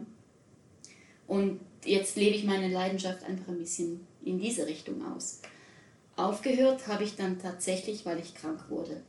[1.27, 5.41] Und jetzt lebe ich meine Leidenschaft einfach ein bisschen in diese Richtung aus.
[6.15, 9.01] Aufgehört habe ich dann tatsächlich, weil ich krank wurde.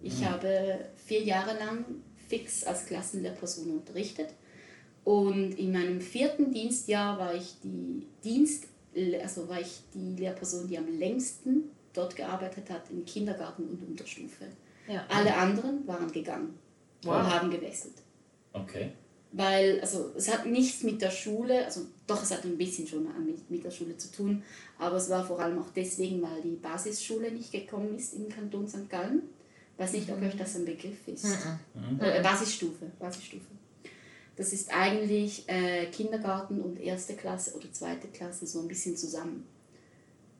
[0.00, 0.24] Ich mhm.
[0.26, 1.84] habe vier Jahre lang
[2.28, 4.28] fix als Klassenlehrperson unterrichtet.
[5.04, 8.66] Und in meinem vierten Dienstjahr war ich die Dienst,
[9.22, 14.46] also war ich die Lehrperson, die am längsten dort gearbeitet hat, im Kindergarten und Unterstufe.
[14.88, 15.04] Ja.
[15.08, 16.58] Alle anderen waren gegangen
[17.02, 17.16] Wow.
[17.16, 17.94] und haben gewechselt.
[18.52, 18.92] Okay.
[19.32, 23.04] Weil, also es hat nichts mit der Schule, also doch, es hat ein bisschen schon
[23.24, 24.42] mit, mit der Schule zu tun,
[24.78, 28.68] aber es war vor allem auch deswegen, weil die Basisschule nicht gekommen ist im Kanton
[28.68, 28.90] St.
[28.90, 29.22] Gallen.
[29.78, 31.24] Weiß nicht, ob euch das ein Begriff ist.
[32.00, 33.46] Äh, Basisstufe, Basisstufe.
[34.36, 39.46] Das ist eigentlich äh, Kindergarten und erste Klasse oder zweite Klasse so ein bisschen zusammen.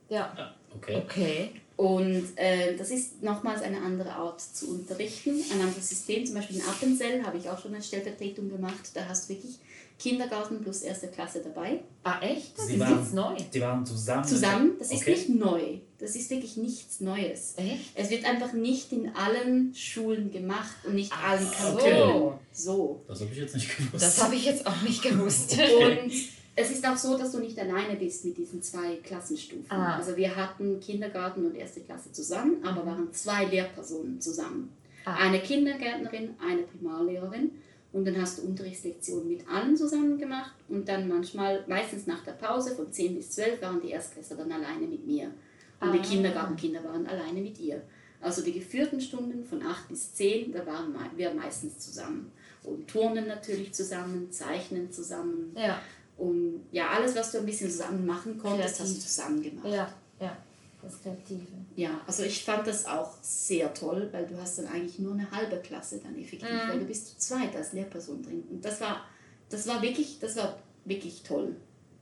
[0.08, 0.54] Ja.
[0.74, 0.96] Okay.
[0.96, 1.50] Okay.
[1.80, 6.26] Und äh, das ist nochmals eine andere Art zu unterrichten, ein anderes System.
[6.26, 8.90] Zum Beispiel in Appenzell habe ich auch schon eine Stellvertretung gemacht.
[8.92, 9.54] Da hast du wirklich
[9.98, 11.80] Kindergarten plus erste Klasse dabei.
[12.02, 12.58] Ah, echt?
[12.58, 13.34] Das Sie ist waren- jetzt neu.
[13.54, 14.24] Die waren zusammen.
[14.24, 15.10] Zusammen, das ist okay.
[15.12, 15.62] nicht neu.
[15.98, 17.54] Das ist wirklich nichts Neues.
[17.56, 17.92] Echt?
[17.94, 21.78] Es wird einfach nicht in allen Schulen gemacht und nicht Ach allen so.
[21.78, 22.38] Kantonen.
[22.52, 23.02] So.
[23.08, 24.04] Das habe ich jetzt nicht gewusst.
[24.04, 25.52] Das habe ich jetzt auch nicht gewusst.
[25.52, 26.12] Und
[26.60, 29.70] es ist auch so, dass du nicht alleine bist mit diesen zwei Klassenstufen.
[29.70, 29.96] Ah.
[29.96, 34.72] Also wir hatten Kindergarten und erste Klasse zusammen, aber waren zwei Lehrpersonen zusammen.
[35.04, 35.14] Ah.
[35.14, 37.50] Eine Kindergärtnerin, eine Primarlehrerin.
[37.92, 42.32] Und dann hast du Unterrichtslektionen mit allen zusammen gemacht und dann manchmal, meistens nach der
[42.32, 45.32] Pause von 10 bis 12, waren die Erstklässler dann alleine mit mir.
[45.80, 46.02] Und die Ah.
[46.02, 47.82] Kindergartenkinder waren alleine mit ihr.
[48.20, 52.30] Also die geführten Stunden von 8 bis 10, da waren wir meistens zusammen.
[52.62, 55.50] Und Turnen natürlich zusammen, Zeichnen zusammen.
[55.56, 55.80] Ja,
[56.20, 59.06] Und ja, alles, was du ein bisschen zusammen machen konntest, hast du Kreativ.
[59.06, 59.66] zusammen gemacht.
[59.66, 60.36] ja, ja.
[60.82, 61.42] Das Kreative.
[61.76, 65.30] Ja, also ich fand das auch sehr toll, weil du hast dann eigentlich nur eine
[65.30, 66.70] halbe Klasse dann effektiv, Mhm.
[66.70, 68.42] weil du bist zu zweit als Lehrperson drin.
[68.50, 69.02] Und das war,
[69.50, 71.54] das war wirklich, das war wirklich toll,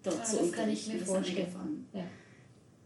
[0.04, 0.92] dort Ah, zu das kann ich unterrichten.
[0.92, 1.46] mir Das hat vorstellen.
[1.46, 1.86] gefallen.
[1.92, 2.04] Ja.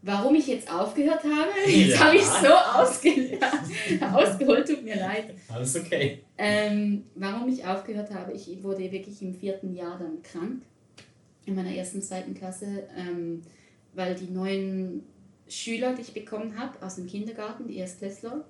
[0.01, 1.99] Warum ich jetzt aufgehört habe, jetzt Ja.
[1.99, 3.39] habe ich so ausge
[4.13, 5.33] ausgeholt, tut mir leid.
[5.47, 6.23] Alles okay.
[6.37, 10.63] Ähm, warum ich aufgehört habe, ich wurde wirklich im vierten Jahr dann krank,
[11.45, 13.41] in meiner ersten, zweiten Klasse, ähm,
[13.93, 15.03] weil die neuen
[15.47, 18.45] Schüler, die ich bekommen habe aus dem Kindergarten, die Erstklässler,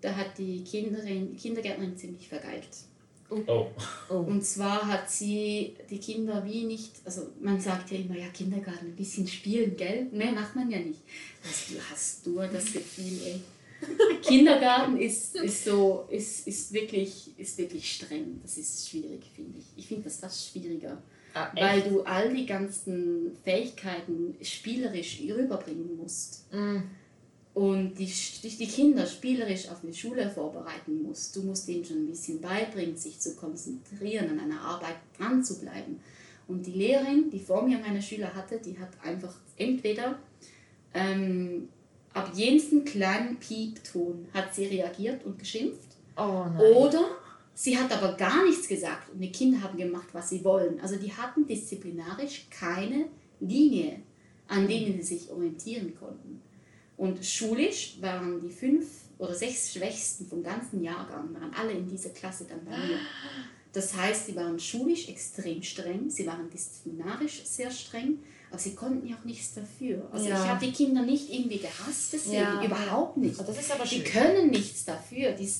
[0.00, 2.76] da hat die Kinderin, Kindergärtnerin ziemlich vergeigt.
[3.30, 3.66] Oh.
[4.10, 4.14] Oh.
[4.16, 8.86] Und zwar hat sie die Kinder wie nicht, also man sagt ja immer, ja Kindergarten,
[8.86, 10.06] ein bisschen spielen, gell?
[10.12, 11.00] Mehr macht man ja nicht.
[11.42, 13.40] Hast du, hast du das Gefühl, ey?
[14.22, 18.40] Kindergarten ist, ist so, ist, ist, wirklich, ist wirklich streng.
[18.42, 19.66] Das ist schwierig, finde ich.
[19.76, 21.02] Ich finde das fast schwieriger.
[21.34, 26.46] Ah, Weil du all die ganzen Fähigkeiten spielerisch rüberbringen musst.
[26.52, 26.78] Mm.
[27.54, 31.34] Und die, die Kinder spielerisch auf die Schule vorbereiten musst.
[31.34, 35.60] Du musst ihnen schon ein bisschen beibringen, sich zu konzentrieren, an einer Arbeit dran zu
[35.60, 36.00] bleiben.
[36.46, 40.18] Und die Lehrerin, die vor mir meine Schüler hatte, die hat einfach entweder
[40.92, 41.68] ähm,
[42.12, 47.04] ab jedem kleinen Piepton hat sie reagiert und geschimpft Oh oder
[47.54, 50.80] sie hat aber gar nichts gesagt und die Kinder haben gemacht, was sie wollen.
[50.80, 53.06] Also die hatten disziplinarisch keine
[53.40, 54.00] Linie,
[54.48, 56.40] an denen sie sich orientieren konnten.
[56.96, 58.86] Und schulisch waren die fünf
[59.18, 62.98] oder sechs Schwächsten vom ganzen Jahrgang, waren alle in dieser Klasse dann bei mir.
[63.72, 68.18] Das heißt, sie waren schulisch extrem streng, sie waren disziplinarisch sehr streng,
[68.50, 70.08] aber sie konnten ja auch nichts dafür.
[70.12, 70.40] Also Ja.
[70.44, 72.64] ich habe die Kinder nicht irgendwie gehasst deswegen, Ja.
[72.64, 73.36] überhaupt nicht.
[73.90, 75.32] Die können nichts dafür.
[75.32, 75.50] Die,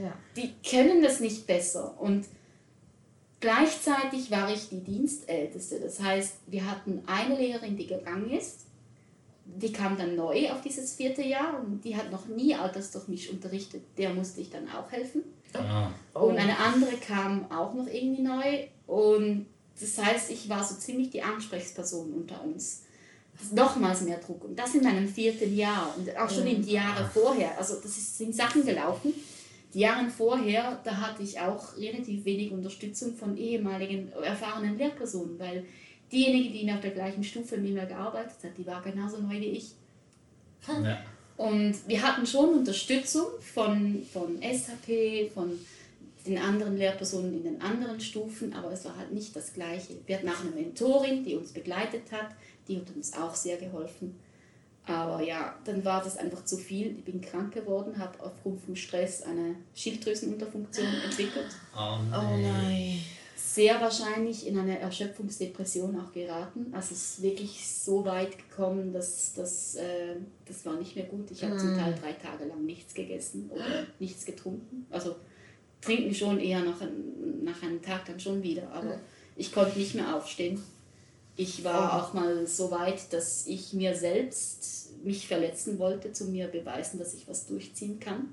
[0.00, 0.12] Ja.
[0.36, 1.94] die können das nicht besser.
[2.00, 2.26] Und
[3.40, 5.80] gleichzeitig war ich die Dienstälteste.
[5.80, 8.66] Das heißt, wir hatten eine Lehrerin, die gegangen ist.
[9.46, 13.82] Die kam dann neu auf dieses vierte Jahr und die hat noch nie altersdurchmisch unterrichtet.
[13.98, 15.22] Der musste ich dann auch helfen.
[15.52, 15.90] Ah.
[16.14, 16.20] Oh.
[16.20, 18.66] Und eine andere kam auch noch irgendwie neu.
[18.86, 19.46] Und
[19.80, 22.82] das heißt, ich war so ziemlich die Ansprechperson unter uns.
[23.52, 24.44] Nochmals mehr Druck.
[24.44, 27.58] Und das in meinem vierten Jahr und auch schon in die Jahre vorher.
[27.58, 29.12] Also das ist, sind Sachen gelaufen.
[29.74, 35.64] Die Jahre vorher, da hatte ich auch relativ wenig Unterstützung von ehemaligen, erfahrenen Lehrpersonen, weil
[36.12, 39.50] diejenige, die auf der gleichen Stufe mit mir gearbeitet hat, die war genauso neu wie
[39.50, 39.72] ich.
[40.68, 40.98] Ja.
[41.36, 45.58] Und wir hatten schon Unterstützung von, von SAP, von
[46.26, 49.94] den anderen Lehrpersonen in den anderen Stufen, aber es war halt nicht das Gleiche.
[50.06, 52.28] Wir hatten auch eine Mentorin, die uns begleitet hat,
[52.68, 54.14] die hat uns auch sehr geholfen.
[54.86, 56.88] Aber ja, dann war das einfach zu viel.
[56.98, 61.46] Ich bin krank geworden, habe aufgrund vom Stress eine Schilddrüsenunterfunktion entwickelt.
[61.74, 62.42] Oh Oh nein.
[62.42, 63.00] nein.
[63.36, 66.66] Sehr wahrscheinlich in eine Erschöpfungsdepression auch geraten.
[66.72, 71.30] Also es ist wirklich so weit gekommen, dass das, äh, das war nicht mehr gut.
[71.30, 74.86] Ich habe zum Teil drei Tage lang nichts gegessen oder nichts getrunken.
[74.90, 75.14] Also
[75.80, 76.80] trinken schon eher nach,
[77.42, 78.98] nach einem Tag dann schon wieder, aber
[79.36, 80.60] ich konnte nicht mehr aufstehen.
[81.36, 86.46] Ich war auch mal so weit, dass ich mir selbst mich verletzen wollte, zu mir
[86.48, 88.32] beweisen, dass ich was durchziehen kann.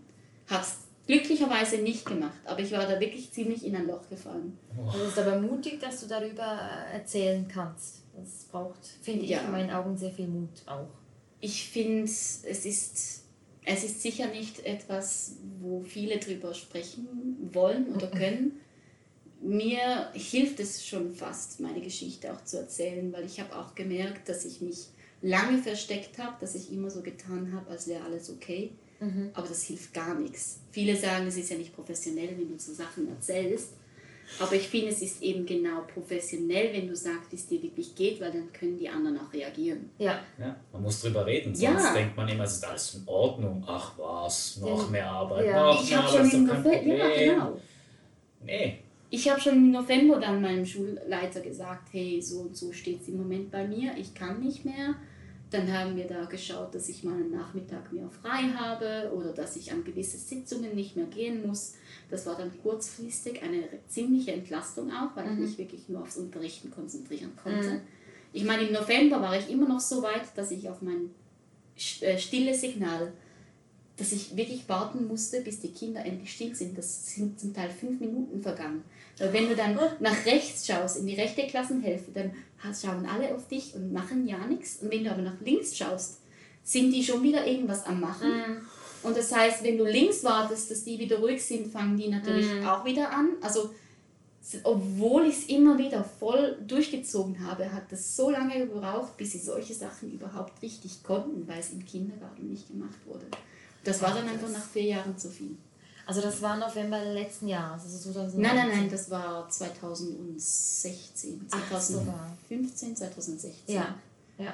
[0.49, 0.75] Hab's
[1.07, 4.57] glücklicherweise nicht gemacht, aber ich war da wirklich ziemlich in ein Loch gefallen.
[4.93, 6.43] Das ist aber mutig, dass du darüber
[6.91, 8.03] äh, erzählen kannst.
[8.15, 9.39] Das braucht, finde Ja.
[9.39, 10.87] ich, in meinen Augen sehr viel Mut auch.
[11.39, 13.23] Ich finde, es ist
[13.63, 18.59] es ist sicher nicht etwas, wo viele drüber sprechen wollen oder können.
[19.41, 24.29] Mir hilft es schon fast, meine Geschichte auch zu erzählen, weil ich habe auch gemerkt,
[24.29, 24.87] dass ich mich
[25.21, 28.71] lange versteckt habe, dass ich immer so getan habe, als wäre alles okay.
[28.99, 29.31] Mhm.
[29.33, 30.59] Aber das hilft gar nichts.
[30.71, 33.73] Viele sagen, es ist ja nicht professionell, wenn du so Sachen erzählst.
[34.39, 37.93] Aber ich finde, es ist eben genau professionell, wenn du sagst, wie es dir wirklich
[37.95, 39.89] geht, weil dann können die anderen auch reagieren.
[39.97, 40.19] Ja.
[40.39, 41.93] ja man muss drüber reden, sonst ja.
[41.93, 43.63] denkt man immer, es ist alles in Ordnung.
[43.67, 45.65] Ach was, noch mehr Arbeit, ja.
[45.65, 47.61] noch ich mehr Arbeit, schon im November, ja, genau.
[48.43, 48.79] Nee.
[49.13, 53.09] Ich habe schon im November dann meinem Schulleiter gesagt, hey, so und so steht es
[53.09, 54.95] im Moment bei mir, ich kann nicht mehr.
[55.49, 59.57] Dann haben wir da geschaut, dass ich mal einen Nachmittag mehr frei habe oder dass
[59.57, 61.73] ich an gewisse Sitzungen nicht mehr gehen muss.
[62.09, 65.33] Das war dann kurzfristig eine ziemliche Entlastung auch, weil mhm.
[65.33, 67.69] ich mich wirklich nur aufs Unterrichten konzentrieren konnte.
[67.69, 67.81] Mhm.
[68.31, 71.09] Ich meine, im November war ich immer noch so weit, dass ich auf mein
[71.99, 73.11] äh, stilles Signal,
[74.01, 76.75] dass ich wirklich warten musste, bis die Kinder endlich still sind.
[76.75, 78.83] Das sind zum Teil fünf Minuten vergangen.
[79.19, 82.31] Weil wenn du dann nach rechts schaust, in die rechte Klassenhälfte, dann
[82.73, 84.77] schauen alle auf dich und machen ja nichts.
[84.81, 86.17] Und wenn du aber nach links schaust,
[86.63, 88.29] sind die schon wieder irgendwas am Machen.
[88.29, 88.57] Mhm.
[89.03, 92.51] Und das heißt, wenn du links wartest, dass die wieder ruhig sind, fangen die natürlich
[92.51, 92.65] mhm.
[92.65, 93.33] auch wieder an.
[93.41, 93.69] Also,
[94.63, 99.37] obwohl ich es immer wieder voll durchgezogen habe, hat das so lange gebraucht, bis sie
[99.37, 103.27] solche Sachen überhaupt richtig konnten, weil es im Kindergarten nicht gemacht wurde.
[103.83, 105.57] Das war dann einfach nach vier Jahren zu viel.
[106.05, 108.41] Also das war November letzten Jahres, also 2019.
[108.41, 113.75] Nein, nein, nein, das war 2016, 2015, 2016.
[113.75, 113.95] Ja,
[114.37, 114.53] ja.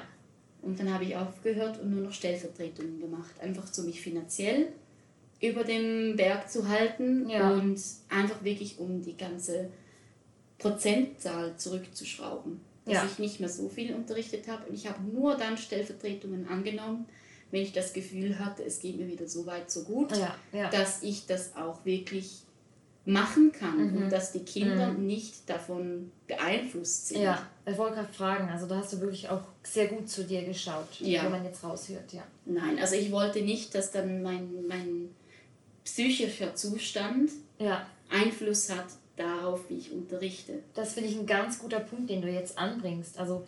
[0.62, 4.68] Und dann habe ich aufgehört und nur noch Stellvertretungen gemacht, einfach so mich finanziell
[5.40, 7.50] über dem Berg zu halten ja.
[7.50, 9.68] und einfach wirklich um die ganze
[10.58, 12.60] Prozentzahl zurückzuschrauben.
[12.84, 13.04] Dass ja.
[13.04, 17.06] ich nicht mehr so viel unterrichtet habe und ich habe nur dann Stellvertretungen angenommen,
[17.50, 20.70] wenn ich das Gefühl hatte, es geht mir wieder so weit, so gut, ja, ja.
[20.70, 22.42] dass ich das auch wirklich
[23.08, 24.02] machen kann mhm.
[24.02, 25.06] und dass die Kinder mhm.
[25.06, 27.22] nicht davon beeinflusst sind.
[27.22, 30.44] Ja, ich wollte gerade fragen, also da hast du wirklich auch sehr gut zu dir
[30.44, 31.24] geschaut, ja.
[31.24, 32.22] wenn man jetzt raushört, ja.
[32.44, 35.08] Nein, also ich wollte nicht, dass dann mein, mein
[35.84, 37.86] psychischer Zustand ja.
[38.10, 38.86] Einfluss hat
[39.16, 40.62] darauf, wie ich unterrichte.
[40.74, 43.18] Das finde ich ein ganz guter Punkt, den du jetzt anbringst.
[43.18, 43.46] Also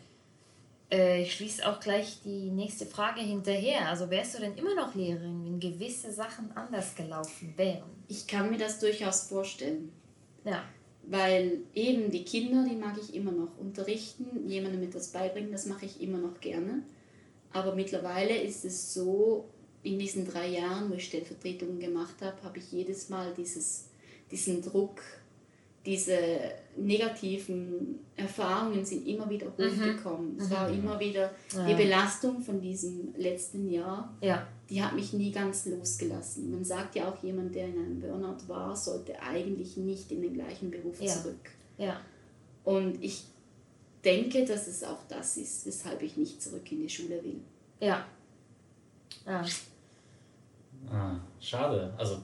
[0.90, 3.88] äh, ich schließe auch gleich die nächste Frage hinterher.
[3.88, 7.90] Also wärst du denn immer noch Lehrerin, wenn gewisse Sachen anders gelaufen wären?
[8.08, 9.92] Ich kann mir das durchaus vorstellen.
[10.44, 10.62] Ja.
[11.02, 15.86] Weil eben die Kinder, die mag ich immer noch unterrichten, jemandem etwas beibringen, das mache
[15.86, 16.82] ich immer noch gerne.
[17.52, 19.48] Aber mittlerweile ist es so,
[19.82, 23.88] in diesen drei Jahren, wo ich Stellvertretungen gemacht habe, habe ich jedes Mal dieses,
[24.30, 25.00] diesen Druck,
[25.86, 26.18] diese
[26.76, 29.70] negativen Erfahrungen sind immer wieder mhm.
[29.70, 30.34] hochgekommen.
[30.34, 30.40] Mhm.
[30.40, 31.66] Es war immer wieder ja.
[31.66, 34.46] die Belastung von diesem letzten Jahr, ja.
[34.68, 36.50] die hat mich nie ganz losgelassen.
[36.50, 40.34] Man sagt ja auch, jemand, der in einem Burnout war, sollte eigentlich nicht in den
[40.34, 41.08] gleichen Beruf ja.
[41.08, 41.50] zurück.
[41.78, 42.00] Ja.
[42.64, 43.24] Und ich
[44.04, 47.40] denke, dass es auch das ist, weshalb ich nicht zurück in die Schule will.
[47.80, 48.06] Ja.
[49.26, 49.44] ja.
[50.90, 51.92] Ah, schade.
[51.96, 52.18] Also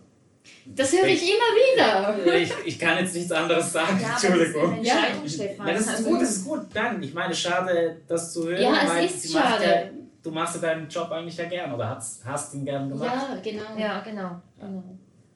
[0.66, 2.36] das höre ich, ich immer wieder.
[2.36, 4.82] Ich, ich kann jetzt nichts anderes sagen, ja, Entschuldigung.
[4.82, 6.60] Das ist ja, das ist gut, das ist gut.
[6.74, 8.62] Nein, ich meine, schade, das zu hören.
[8.62, 9.64] Ja, es ist schade.
[9.64, 9.90] Ja,
[10.22, 13.12] du machst ja deinen Job eigentlich ja gern oder hast, hast ihn gern gemacht.
[13.14, 13.78] Ja, genau.
[13.78, 14.40] Ja, genau.
[14.58, 14.82] genau.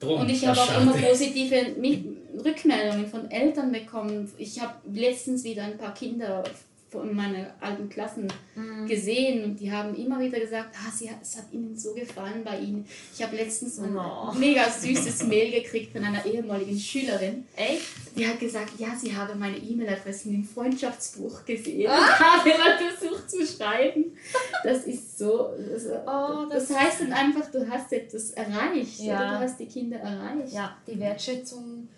[0.00, 0.82] Drum, und ich habe auch schade.
[0.82, 1.76] immer positive
[2.44, 4.32] Rückmeldungen von Eltern bekommen.
[4.38, 6.42] Ich habe letztens wieder ein paar Kinder
[6.90, 8.26] von meinen alten Klassen
[8.56, 8.86] mhm.
[8.86, 12.58] gesehen und die haben immer wieder gesagt, ah, sie, es hat ihnen so gefallen bei
[12.58, 12.84] ihnen.
[13.14, 14.32] Ich habe letztens ein oh.
[14.32, 17.44] mega süßes Mail gekriegt von einer ehemaligen Schülerin.
[17.54, 17.86] Echt?
[18.16, 21.96] Die hat gesagt, ja, sie habe meine E-Mail-Adressen im Freundschaftsbuch gesehen ah.
[21.96, 24.16] und habe immer versucht zu schreiben.
[24.64, 25.50] Das ist so.
[25.72, 29.14] Das, oh, das, das heißt dann einfach, du hast etwas erreicht ja.
[29.14, 30.52] oder du hast die Kinder erreicht.
[30.52, 31.88] Ja, die Wertschätzung.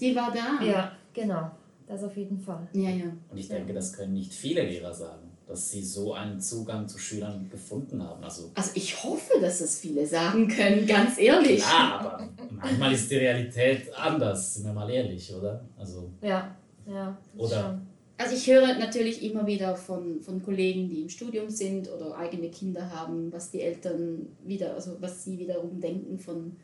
[0.00, 0.64] Die war da.
[0.64, 1.50] Ja, genau.
[1.86, 2.68] Das auf jeden Fall.
[2.72, 3.16] Ja, ja.
[3.30, 6.98] Und ich denke, das können nicht viele Lehrer sagen, dass sie so einen Zugang zu
[6.98, 8.22] Schülern gefunden haben.
[8.24, 11.60] Also, also ich hoffe, dass das viele sagen können, ganz ehrlich.
[11.60, 15.64] Ja, aber manchmal ist die Realität anders, sind wir mal ehrlich, oder?
[15.76, 16.56] Also, ja,
[16.86, 17.16] ja.
[17.36, 17.62] Oder?
[17.62, 17.96] Schon.
[18.18, 22.48] Also ich höre natürlich immer wieder von, von Kollegen, die im Studium sind oder eigene
[22.48, 26.56] Kinder haben, was die Eltern wieder, also was sie wiederum denken von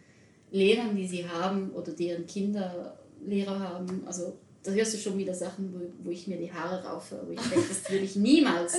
[0.51, 4.03] Lehrern, die sie haben oder deren Kinder Lehrer haben.
[4.07, 7.19] Also da hörst du schon wieder Sachen, wo, wo ich mir die Haare raufe.
[7.21, 8.77] Aber ich denke, das würde ich niemals,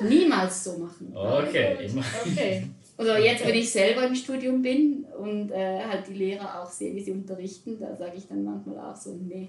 [0.00, 1.12] niemals so machen.
[1.14, 1.88] Okay.
[2.26, 2.66] okay.
[2.98, 6.94] Oder jetzt, wenn ich selber im Studium bin und äh, halt die Lehrer auch sehe,
[6.94, 9.48] wie sie unterrichten, da sage ich dann manchmal auch so, nee,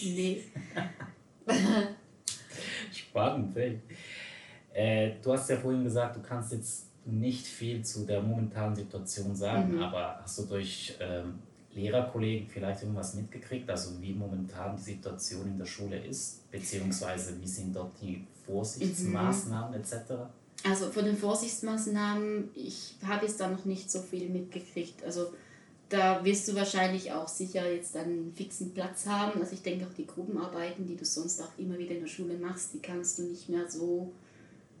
[0.00, 0.42] nee.
[2.92, 3.80] Spannend, ey.
[4.72, 9.34] Äh, du hast ja vorhin gesagt, du kannst jetzt nicht viel zu der momentanen Situation
[9.34, 9.82] sagen, Mhm.
[9.82, 11.38] aber hast du durch ähm,
[11.76, 17.46] Lehrerkollegen vielleicht irgendwas mitgekriegt, also wie momentan die Situation in der Schule ist, beziehungsweise wie
[17.46, 19.94] sind dort die Vorsichtsmaßnahmen etc.?
[20.64, 25.04] Also von den Vorsichtsmaßnahmen, ich habe jetzt da noch nicht so viel mitgekriegt.
[25.04, 25.32] Also
[25.88, 29.40] da wirst du wahrscheinlich auch sicher jetzt einen fixen Platz haben.
[29.40, 32.38] Also ich denke auch die Gruppenarbeiten, die du sonst auch immer wieder in der Schule
[32.38, 34.12] machst, die kannst du nicht mehr so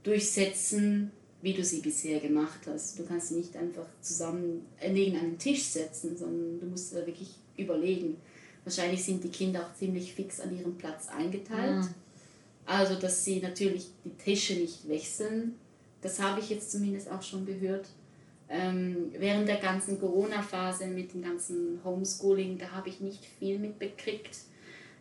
[0.02, 1.12] durchsetzen,
[1.46, 2.98] wie du sie bisher gemacht hast.
[2.98, 7.36] Du kannst sie nicht einfach zusammen neben einen Tisch setzen, sondern du musst da wirklich
[7.56, 8.16] überlegen.
[8.64, 11.84] Wahrscheinlich sind die Kinder auch ziemlich fix an ihrem Platz eingeteilt.
[12.64, 15.54] Also, dass sie natürlich die Tische nicht wechseln.
[16.02, 17.86] Das habe ich jetzt zumindest auch schon gehört.
[18.48, 24.36] Ähm, während der ganzen Corona-Phase mit dem ganzen Homeschooling, da habe ich nicht viel mitbekriegt.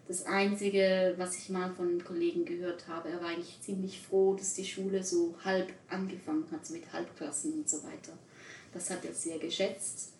[0.07, 4.53] Das Einzige, was ich mal von Kollegen gehört habe, er war eigentlich ziemlich froh, dass
[4.53, 8.13] die Schule so halb angefangen hat, so mit Halbklassen und so weiter.
[8.71, 10.11] Das hat er sehr geschätzt.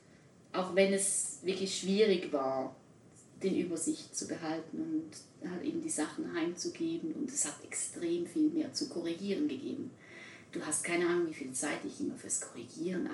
[0.54, 2.76] Auch wenn es wirklich schwierig war,
[3.44, 7.14] den Übersicht zu behalten und halt eben die Sachen heimzugeben.
[7.14, 9.92] Und es hat extrem viel mehr zu korrigieren gegeben.
[10.52, 13.08] Du hast keine Ahnung, wie viel Zeit ich immer fürs Korrigieren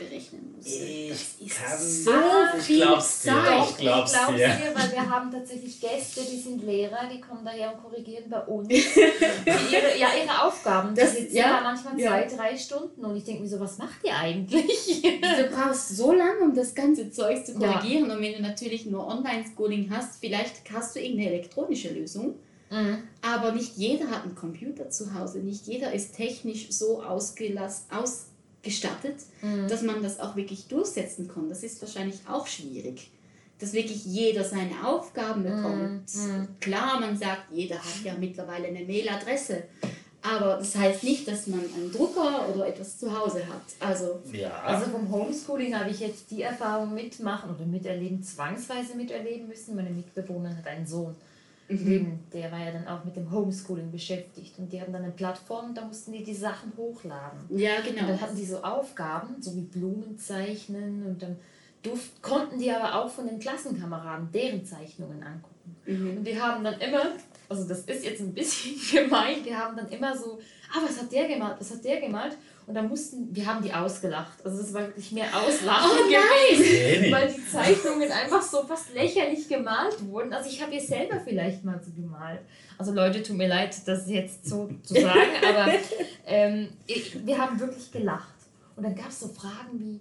[0.00, 0.64] einberechnen muss.
[0.66, 2.10] das ist so
[2.58, 3.30] ich viel glaub's dir.
[3.32, 3.70] Zeit.
[3.70, 4.36] Ich glaub's glaub's dir.
[4.48, 8.40] dir, weil wir haben tatsächlich Gäste, die sind Lehrer, die kommen daher und korrigieren bei
[8.40, 10.94] uns ihre, ja, ihre Aufgaben.
[10.94, 12.10] Das- sitzen ja, da manchmal ja.
[12.10, 15.02] zwei, drei Stunden und ich denke mir so, was macht ihr eigentlich?
[15.20, 17.72] Du brauchst so lange, um das ganze Zeug zu Ja.
[17.72, 18.10] korrigieren.
[18.10, 22.34] Und wenn du natürlich nur Online-Schooling hast, vielleicht hast du irgendeine elektronische Lösung.
[22.70, 22.98] Mhm.
[23.22, 25.38] Aber nicht jeder hat einen Computer zu Hause.
[25.40, 27.86] Nicht jeder ist technisch so ausgelass,
[28.64, 29.68] ausgestattet, Mhm.
[29.68, 31.48] dass man das auch wirklich durchsetzen kann.
[31.48, 33.10] Das ist wahrscheinlich auch schwierig.
[33.58, 36.14] Dass wirklich jeder seine Aufgaben bekommt.
[36.14, 36.48] Mhm.
[36.60, 39.64] Klar, man sagt, jeder hat ja mittlerweile eine Mailadresse.
[40.22, 43.62] Aber das heißt nicht, dass man einen Drucker oder etwas zu Hause hat.
[43.86, 49.48] Also, Ja, Also vom Homeschooling habe ich jetzt die Erfahrung mitmachen oder miterleben, zwangsweise miterleben
[49.48, 49.76] müssen.
[49.76, 51.14] Meine Mitbewohnerin hat einen Sohn,
[51.70, 54.58] eben, der war ja dann auch mit dem Homeschooling beschäftigt.
[54.58, 57.40] Und die hatten dann eine Plattform, da mussten die die Sachen hochladen.
[57.56, 58.06] ja, Und genau.
[58.08, 61.36] dann hatten die so Aufgaben, so wie Blumen zeichnen und dann
[61.82, 65.76] durft, konnten die aber auch von den Klassenkameraden deren Zeichnungen angucken.
[65.86, 66.18] Mhm.
[66.18, 67.12] Und die haben dann immer,
[67.48, 70.38] also das ist jetzt ein bisschen gemein, die haben dann immer so,
[70.72, 72.36] ah, was hat der gemalt, was hat der gemalt?
[72.66, 74.44] Und dann mussten, wir haben die ausgelacht.
[74.44, 79.48] Also das war wirklich mehr Auslachen Oh gewesen, weil die Zeichnungen einfach so fast lächerlich
[79.48, 80.32] gemalt wurden.
[80.32, 82.40] Also ich habe ihr selber vielleicht mal so gemalt.
[82.78, 85.72] Also Leute, tut mir leid, das jetzt so zu sagen, aber
[86.26, 88.28] ähm, ich, wir haben wirklich gelacht.
[88.76, 90.00] Und dann gab es so Fragen wie,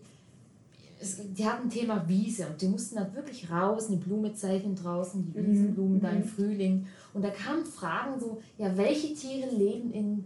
[1.01, 4.75] es, die hatten ein Thema Wiese und die mussten da wirklich raus, eine Blume zeichnen
[4.75, 6.87] draußen, die Wiesenblumen da im Frühling.
[7.13, 10.25] Und da kamen Fragen so, ja, welche Tiere leben in,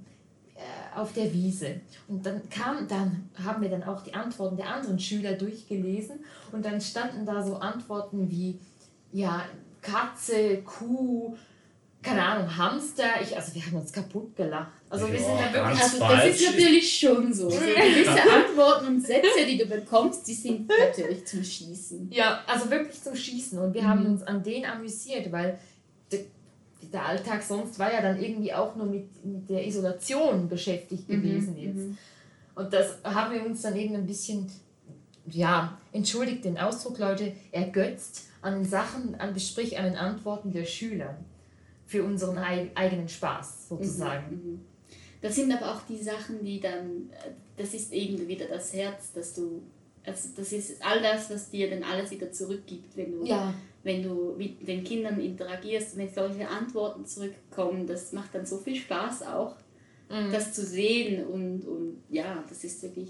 [0.95, 1.81] auf der Wiese?
[2.07, 6.19] Und dann kam, dann haben wir dann auch die Antworten der anderen Schüler durchgelesen
[6.51, 8.59] und dann standen da so Antworten wie,
[9.11, 9.43] ja,
[9.81, 11.35] Katze, Kuh,
[12.03, 13.21] keine Ahnung, Hamster.
[13.21, 14.71] Ich, also wir haben uns kaputt gelacht.
[14.89, 15.81] Also wir sind da wirklich...
[15.81, 17.49] Also das ist natürlich schon so.
[17.49, 22.11] so gewisse Antworten und Sätze, die du bekommst, die sind natürlich zum Schießen.
[22.11, 23.57] Ja, also wirklich zum Schießen.
[23.57, 25.57] Und wir haben uns an denen amüsiert, weil
[26.91, 31.57] der Alltag sonst war ja dann irgendwie auch nur mit, mit der Isolation beschäftigt gewesen
[31.57, 31.99] jetzt.
[32.55, 34.49] Und das haben wir uns dann eben ein bisschen,
[35.25, 40.65] ja, entschuldigt den Ausdruck, Leute, ergötzt an den Sachen, an, sprich an den Antworten der
[40.65, 41.17] Schüler
[41.85, 44.31] für unseren ei eigenen Spaß sozusagen.
[44.31, 44.61] Mhm.
[45.21, 47.09] Das sind aber auch die Sachen, die dann,
[47.55, 49.61] das ist eben wieder das Herz, dass du,
[50.05, 53.53] also das ist all das, was dir dann alles wieder zurückgibt, wenn du, Ja,
[53.83, 58.75] wenn du mit den Kindern interagierst, wenn solche Antworten zurückkommen, das macht dann so viel
[58.75, 59.55] Spaß auch,
[60.09, 60.31] Mhm.
[60.31, 63.09] das zu sehen und, und ja, das ist wirklich,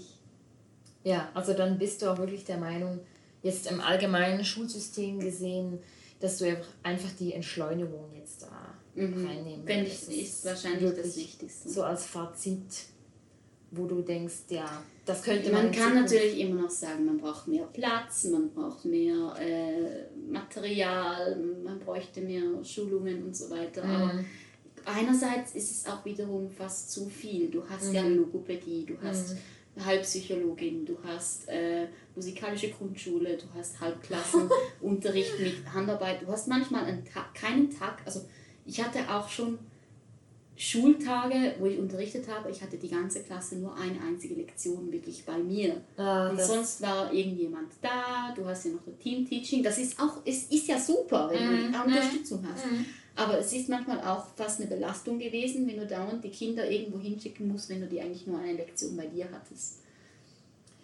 [1.02, 3.00] Ja, also dann bist du auch wirklich der Meinung,
[3.42, 5.78] jetzt im allgemeinen Schulsystem gesehen,
[6.20, 10.08] dass du einfach- die Entschleunigung jetzt da mhm, reinnehmen würdest.
[10.10, 11.68] ich, Das ist wahrscheinlich das Wichtigste.
[11.68, 12.62] So als Fazit,
[13.74, 14.64] wo du denkst, ja,
[15.04, 15.64] das könnte man.
[15.64, 21.36] Man kann natürlich immer noch sagen, man braucht mehr Platz, man braucht mehr äh, Material,
[21.64, 23.82] man bräuchte mehr Schulungen und so weiter.
[23.84, 24.24] Aber Mhm.
[24.84, 27.48] einerseits ist es auch wiederum fast zu viel.
[27.50, 28.16] Du hast ja Mhm.
[28.16, 29.36] Logopädie, du hast
[29.84, 36.22] Halbpsychologin, du hast äh, musikalische Grundschule, du hast Halbklassenunterricht mit Handarbeit.
[36.22, 38.20] Du hast manchmal einen Tag, keinen Tag, also
[38.66, 39.58] ich hatte auch schon
[40.56, 45.24] Schultage, wo ich unterrichtet habe, ich hatte die ganze Klasse nur eine einzige Lektion wirklich
[45.24, 45.80] bei mir.
[45.96, 49.62] Ah, Und das, sonst war irgendjemand da, du hast ja noch ein Team-Teaching.
[49.64, 52.64] Das ist auch, es ist ja super, wenn Mhm, du Unterstützung hast.
[53.16, 56.98] Aber es ist manchmal auch fast eine Belastung gewesen, wenn du dauernd die Kinder irgendwo
[56.98, 59.78] hinschicken musst, wenn du die eigentlich nur eine Lektion bei dir hattest.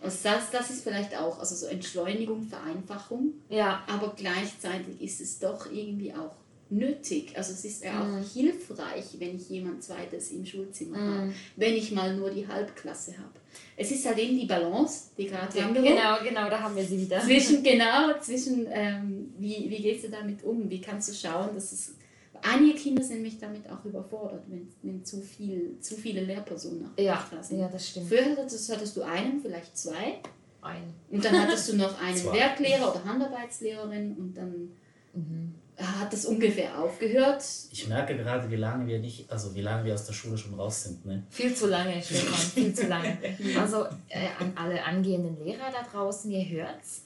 [0.03, 3.83] Also das, das ist vielleicht auch, also so Entschleunigung, Vereinfachung, Ja.
[3.87, 6.33] aber gleichzeitig ist es doch irgendwie auch
[6.71, 7.33] nötig.
[7.37, 8.25] Also es ist ja auch Mhm.
[8.33, 11.15] hilfreich, wenn ich jemand Zweites im Schulzimmer Mhm.
[11.19, 13.35] habe, wenn ich mal nur die Halbklasse habe.
[13.77, 17.01] Es ist halt eben die Balance, die gerade Sandro, Genau, genau, da haben wir sie
[17.01, 17.21] wieder.
[17.21, 20.71] zwischen, genau, zwischen, ähm, wie, wie gehst du damit um?
[20.71, 21.95] Wie kannst du schauen, dass es,
[22.43, 27.03] einige Kinder sind mich damit auch überfordert, wenn, wenn zu, viel, zu viele Lehrpersonen auch
[27.03, 27.59] Ja, da sind.
[27.59, 28.09] ja, das stimmt.
[28.09, 30.19] Früher hattest, hattest du einen, vielleicht zwei,
[30.63, 30.95] Ein.
[31.11, 32.23] und dann hattest du noch einen.
[32.33, 34.71] Werklehrer oder Handarbeitslehrerin und dann
[35.13, 35.55] Mhm.
[35.81, 37.43] Hat das ungefähr aufgehört.
[37.71, 40.55] Ich merke gerade, wie lange wir nicht, also wie lange wir aus der Schule schon
[40.55, 41.05] raus sind.
[41.07, 41.23] Ne?
[41.31, 43.17] Viel zu lange, Stefan, viel zu lange.
[43.59, 47.03] Also äh, an alle angehenden Lehrer da draußen, ihr hört's.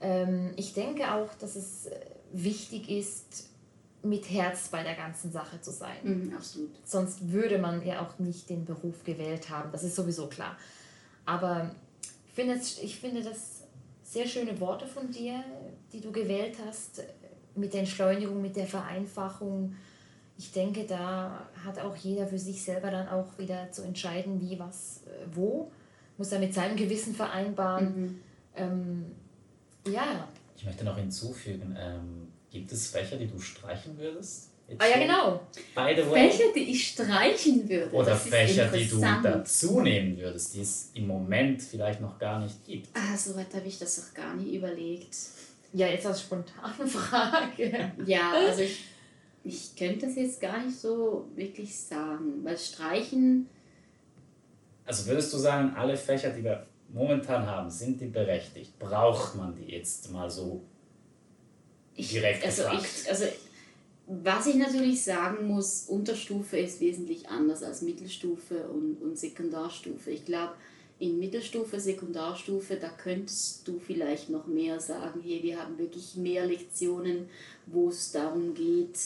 [0.00, 2.00] Ähm, ich denke auch, dass es äh,
[2.32, 3.46] wichtig ist,
[4.02, 5.96] mit Herz bei der ganzen Sache zu sein.
[6.02, 6.70] Mhm, absolut.
[6.86, 9.70] Sonst würde man ja auch nicht den Beruf gewählt haben.
[9.72, 10.56] Das ist sowieso klar.
[11.26, 11.70] Aber
[12.26, 13.60] ich finde, es- ich finde das
[14.02, 15.44] sehr schöne Worte von dir,
[15.92, 17.02] die du gewählt hast,
[17.60, 19.74] mit der Entschleunigung, mit der Vereinfachung.
[20.38, 24.58] Ich denke, da hat auch jeder für sich selber dann auch wieder zu entscheiden, wie,
[24.58, 25.70] was, äh, wo.
[26.16, 28.02] Muss er mit seinem Gewissen vereinbaren.
[28.02, 28.20] Mhm.
[28.56, 29.04] Ähm,
[29.86, 30.28] ja.
[30.56, 34.50] Ich möchte noch hinzufügen, ähm, gibt es Fächer, die du streichen würdest?
[34.70, 35.40] Jetzt Ah ja, genau.
[35.74, 36.30] By the way.
[36.30, 37.90] Fächer, die ich streichen würde.
[37.92, 42.18] Oder das ist Fächer, die du dazu nehmen würdest, die es im Moment vielleicht noch
[42.18, 42.88] gar nicht gibt.
[42.94, 45.16] Ah, so weit habe ich das noch gar nie überlegt.
[45.72, 47.92] Ja, jetzt als spontane Frage.
[48.04, 48.84] Ja, also ich,
[49.44, 53.48] ich könnte das jetzt gar nicht so wirklich sagen, weil Streichen,
[54.84, 58.78] Also würdest du sagen, alle Fächer, die wir momentan haben, sind die berechtigt?
[58.78, 60.62] Braucht man die jetzt mal so?
[61.94, 62.86] ich, Direkt also gefragt.
[63.02, 63.24] ich, also
[64.06, 70.10] was ich natürlich sagen muss, Unterstufe ist wesentlich anders als Mittelstufe und, und Sekundarstufe.
[70.10, 70.54] Ich glaube,
[71.00, 76.46] in Mittelstufe, Sekundarstufe, da könntest du vielleicht noch mehr sagen, hey, wir haben wirklich mehr
[76.46, 77.28] Lektionen,
[77.66, 78.98] wo es darum geht,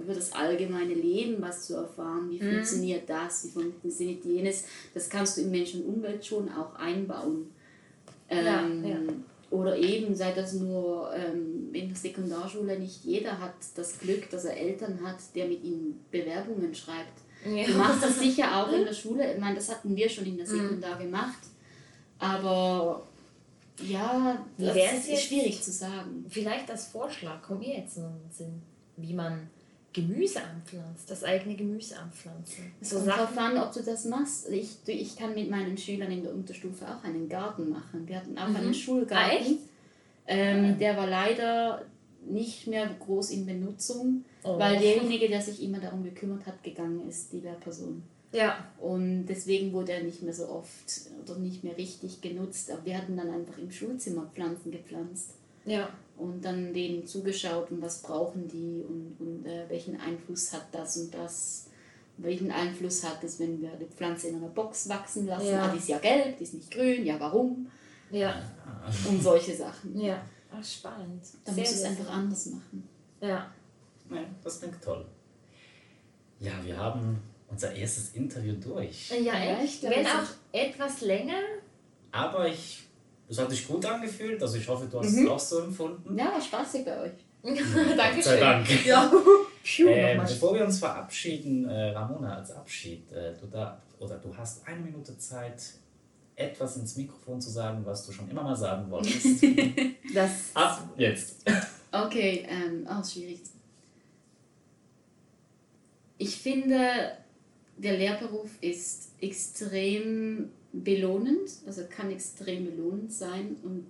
[0.00, 4.64] über das allgemeine Leben was zu erfahren, wie funktioniert das, wie funktioniert jenes.
[4.94, 7.50] Das kannst du in Mensch und Umwelt schon auch einbauen.
[8.30, 8.96] Ja, Ähm, ja.
[9.50, 14.46] Oder eben, sei das nur ähm, in der Sekundarschule, nicht jeder hat das Glück, dass
[14.46, 17.20] er Eltern hat, der mit ihnen Bewerbungen schreibt.
[17.44, 17.66] Ja.
[17.66, 19.32] Du machst das sicher auch in der Schule.
[19.34, 21.38] Ich meine, das hatten wir schon in der Sekundar gemacht.
[22.18, 23.02] Aber
[23.80, 25.22] ja, Wie das ist jetzt?
[25.24, 26.24] schwierig zu sagen.
[26.28, 28.62] Vielleicht als Vorschlag, kommt mir jetzt noch in den Sinn,
[28.96, 29.50] wie man
[29.92, 32.72] Gemüse anpflanzt, das eigene Gemüse anpflanzen.
[32.80, 34.48] Es So kommt darauf an, ob du das machst.
[34.48, 38.06] Ich, ich kann mit meinen Schülern in der Unterstufe auch einen Garten machen.
[38.06, 38.56] Wir hatten auch Mhm.
[38.56, 39.36] einen Ah, Schulgarten.
[39.36, 39.58] echt?
[40.28, 41.82] Ähm, Der war leider
[42.24, 44.58] nicht mehr groß in Benutzung, Oh.
[44.58, 48.02] weil derjenige, der sich immer darum gekümmert hat, gegangen ist, die Lehrperson.
[48.32, 52.70] Ja, Und deswegen wurde er nicht mehr so oft oder nicht mehr richtig genutzt.
[52.70, 55.34] Aber wir hatten dann einfach im Schulzimmer Pflanzen gepflanzt
[55.66, 55.90] ja.
[56.16, 60.96] und dann denen zugeschaut und was brauchen die und, und äh, welchen Einfluss hat das
[60.96, 61.66] und das.
[62.18, 65.48] Welchen Einfluss hat es, wenn wir die Pflanze in einer Box wachsen lassen?
[65.48, 65.64] Ja.
[65.64, 67.66] Ah, die ist ja gelb, die ist nicht grün, ja warum?
[68.10, 68.42] Ja,
[69.08, 69.98] Und solche Sachen.
[69.98, 70.22] ja.
[70.54, 71.22] Ach, spannend.
[71.44, 72.86] Da Sehr, muss es sehr einfach anders machen.
[73.22, 73.50] Ja.
[74.14, 75.04] Ja, das klingt toll.
[76.40, 79.10] Ja, wir haben unser erstes Interview durch.
[79.10, 79.82] Ja, Ja, echt.
[79.82, 81.38] Wenn auch etwas länger.
[82.10, 82.82] Aber ich,
[83.28, 85.24] es hat sich gut angefühlt, also ich hoffe, du hast Mhm.
[85.26, 86.18] es auch so empfunden.
[86.18, 87.12] Ja, war spaßig bei euch.
[87.42, 88.22] Dankeschön.
[88.22, 88.66] sei Dank.
[88.86, 89.10] Ja.
[89.64, 94.36] Phew, Ähm, bevor wir uns verabschieden, äh, Ramona, als Abschied, äh, du, da, oder du
[94.36, 95.62] hast eine Minute Zeit,
[96.34, 99.42] etwas ins Mikrofon zu sagen, was du schon immer mal sagen wolltest.
[100.14, 101.44] Das, Ab jetzt.
[101.90, 103.40] Okay, ähm, oh, schwierig.
[106.22, 107.16] Ich finde,
[107.76, 113.86] der Lehrberuf ist extrem belohnend, also kann extrem belohnend sein und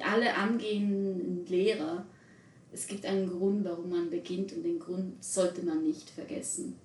[0.00, 2.06] alle angehenden Lehrer,
[2.72, 6.76] es gibt einen Grund, warum man beginnt und den Grund sollte man nicht vergessen.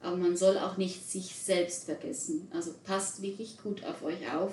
[0.00, 2.48] Aber man soll auch nicht sich selbst vergessen.
[2.50, 4.52] Also passt wirklich gut auf euch auf.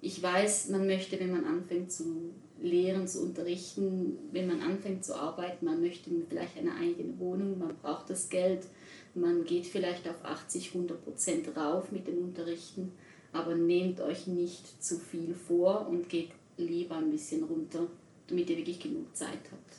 [0.00, 5.14] Ich weiß, man möchte, wenn man anfängt zu lehren, zu unterrichten, wenn man anfängt zu
[5.14, 8.66] arbeiten, man möchte vielleicht eine eigene Wohnung, man braucht das Geld,
[9.14, 12.92] man geht vielleicht auf 80, 100 Prozent rauf mit dem Unterrichten,
[13.32, 17.86] aber nehmt euch nicht zu viel vor und geht lieber ein bisschen runter,
[18.28, 19.74] damit ihr wirklich genug Zeit habt.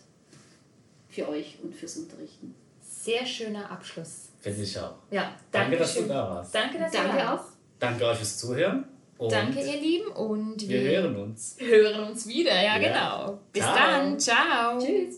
[1.08, 2.54] Für euch und fürs Unterrichten.
[2.82, 4.30] sehr schöner Abschluss.
[4.40, 4.96] Finde ich auch.
[5.12, 6.54] Ja, Danke, dass du da warst.
[6.54, 7.38] Danke, dass Danke du da auch.
[7.40, 7.50] warst.
[7.80, 8.86] Danke euch fürs Zuhören.
[9.18, 10.08] Und Danke, ihr Lieben.
[10.12, 11.56] Und wir hören uns.
[11.60, 12.56] hören uns wieder.
[12.56, 12.88] Ja, Ja.
[13.28, 13.40] genau.
[13.52, 13.76] Bis Ciao.
[13.76, 14.20] dann.
[14.20, 14.80] Ciao.
[14.80, 15.18] Tschüss!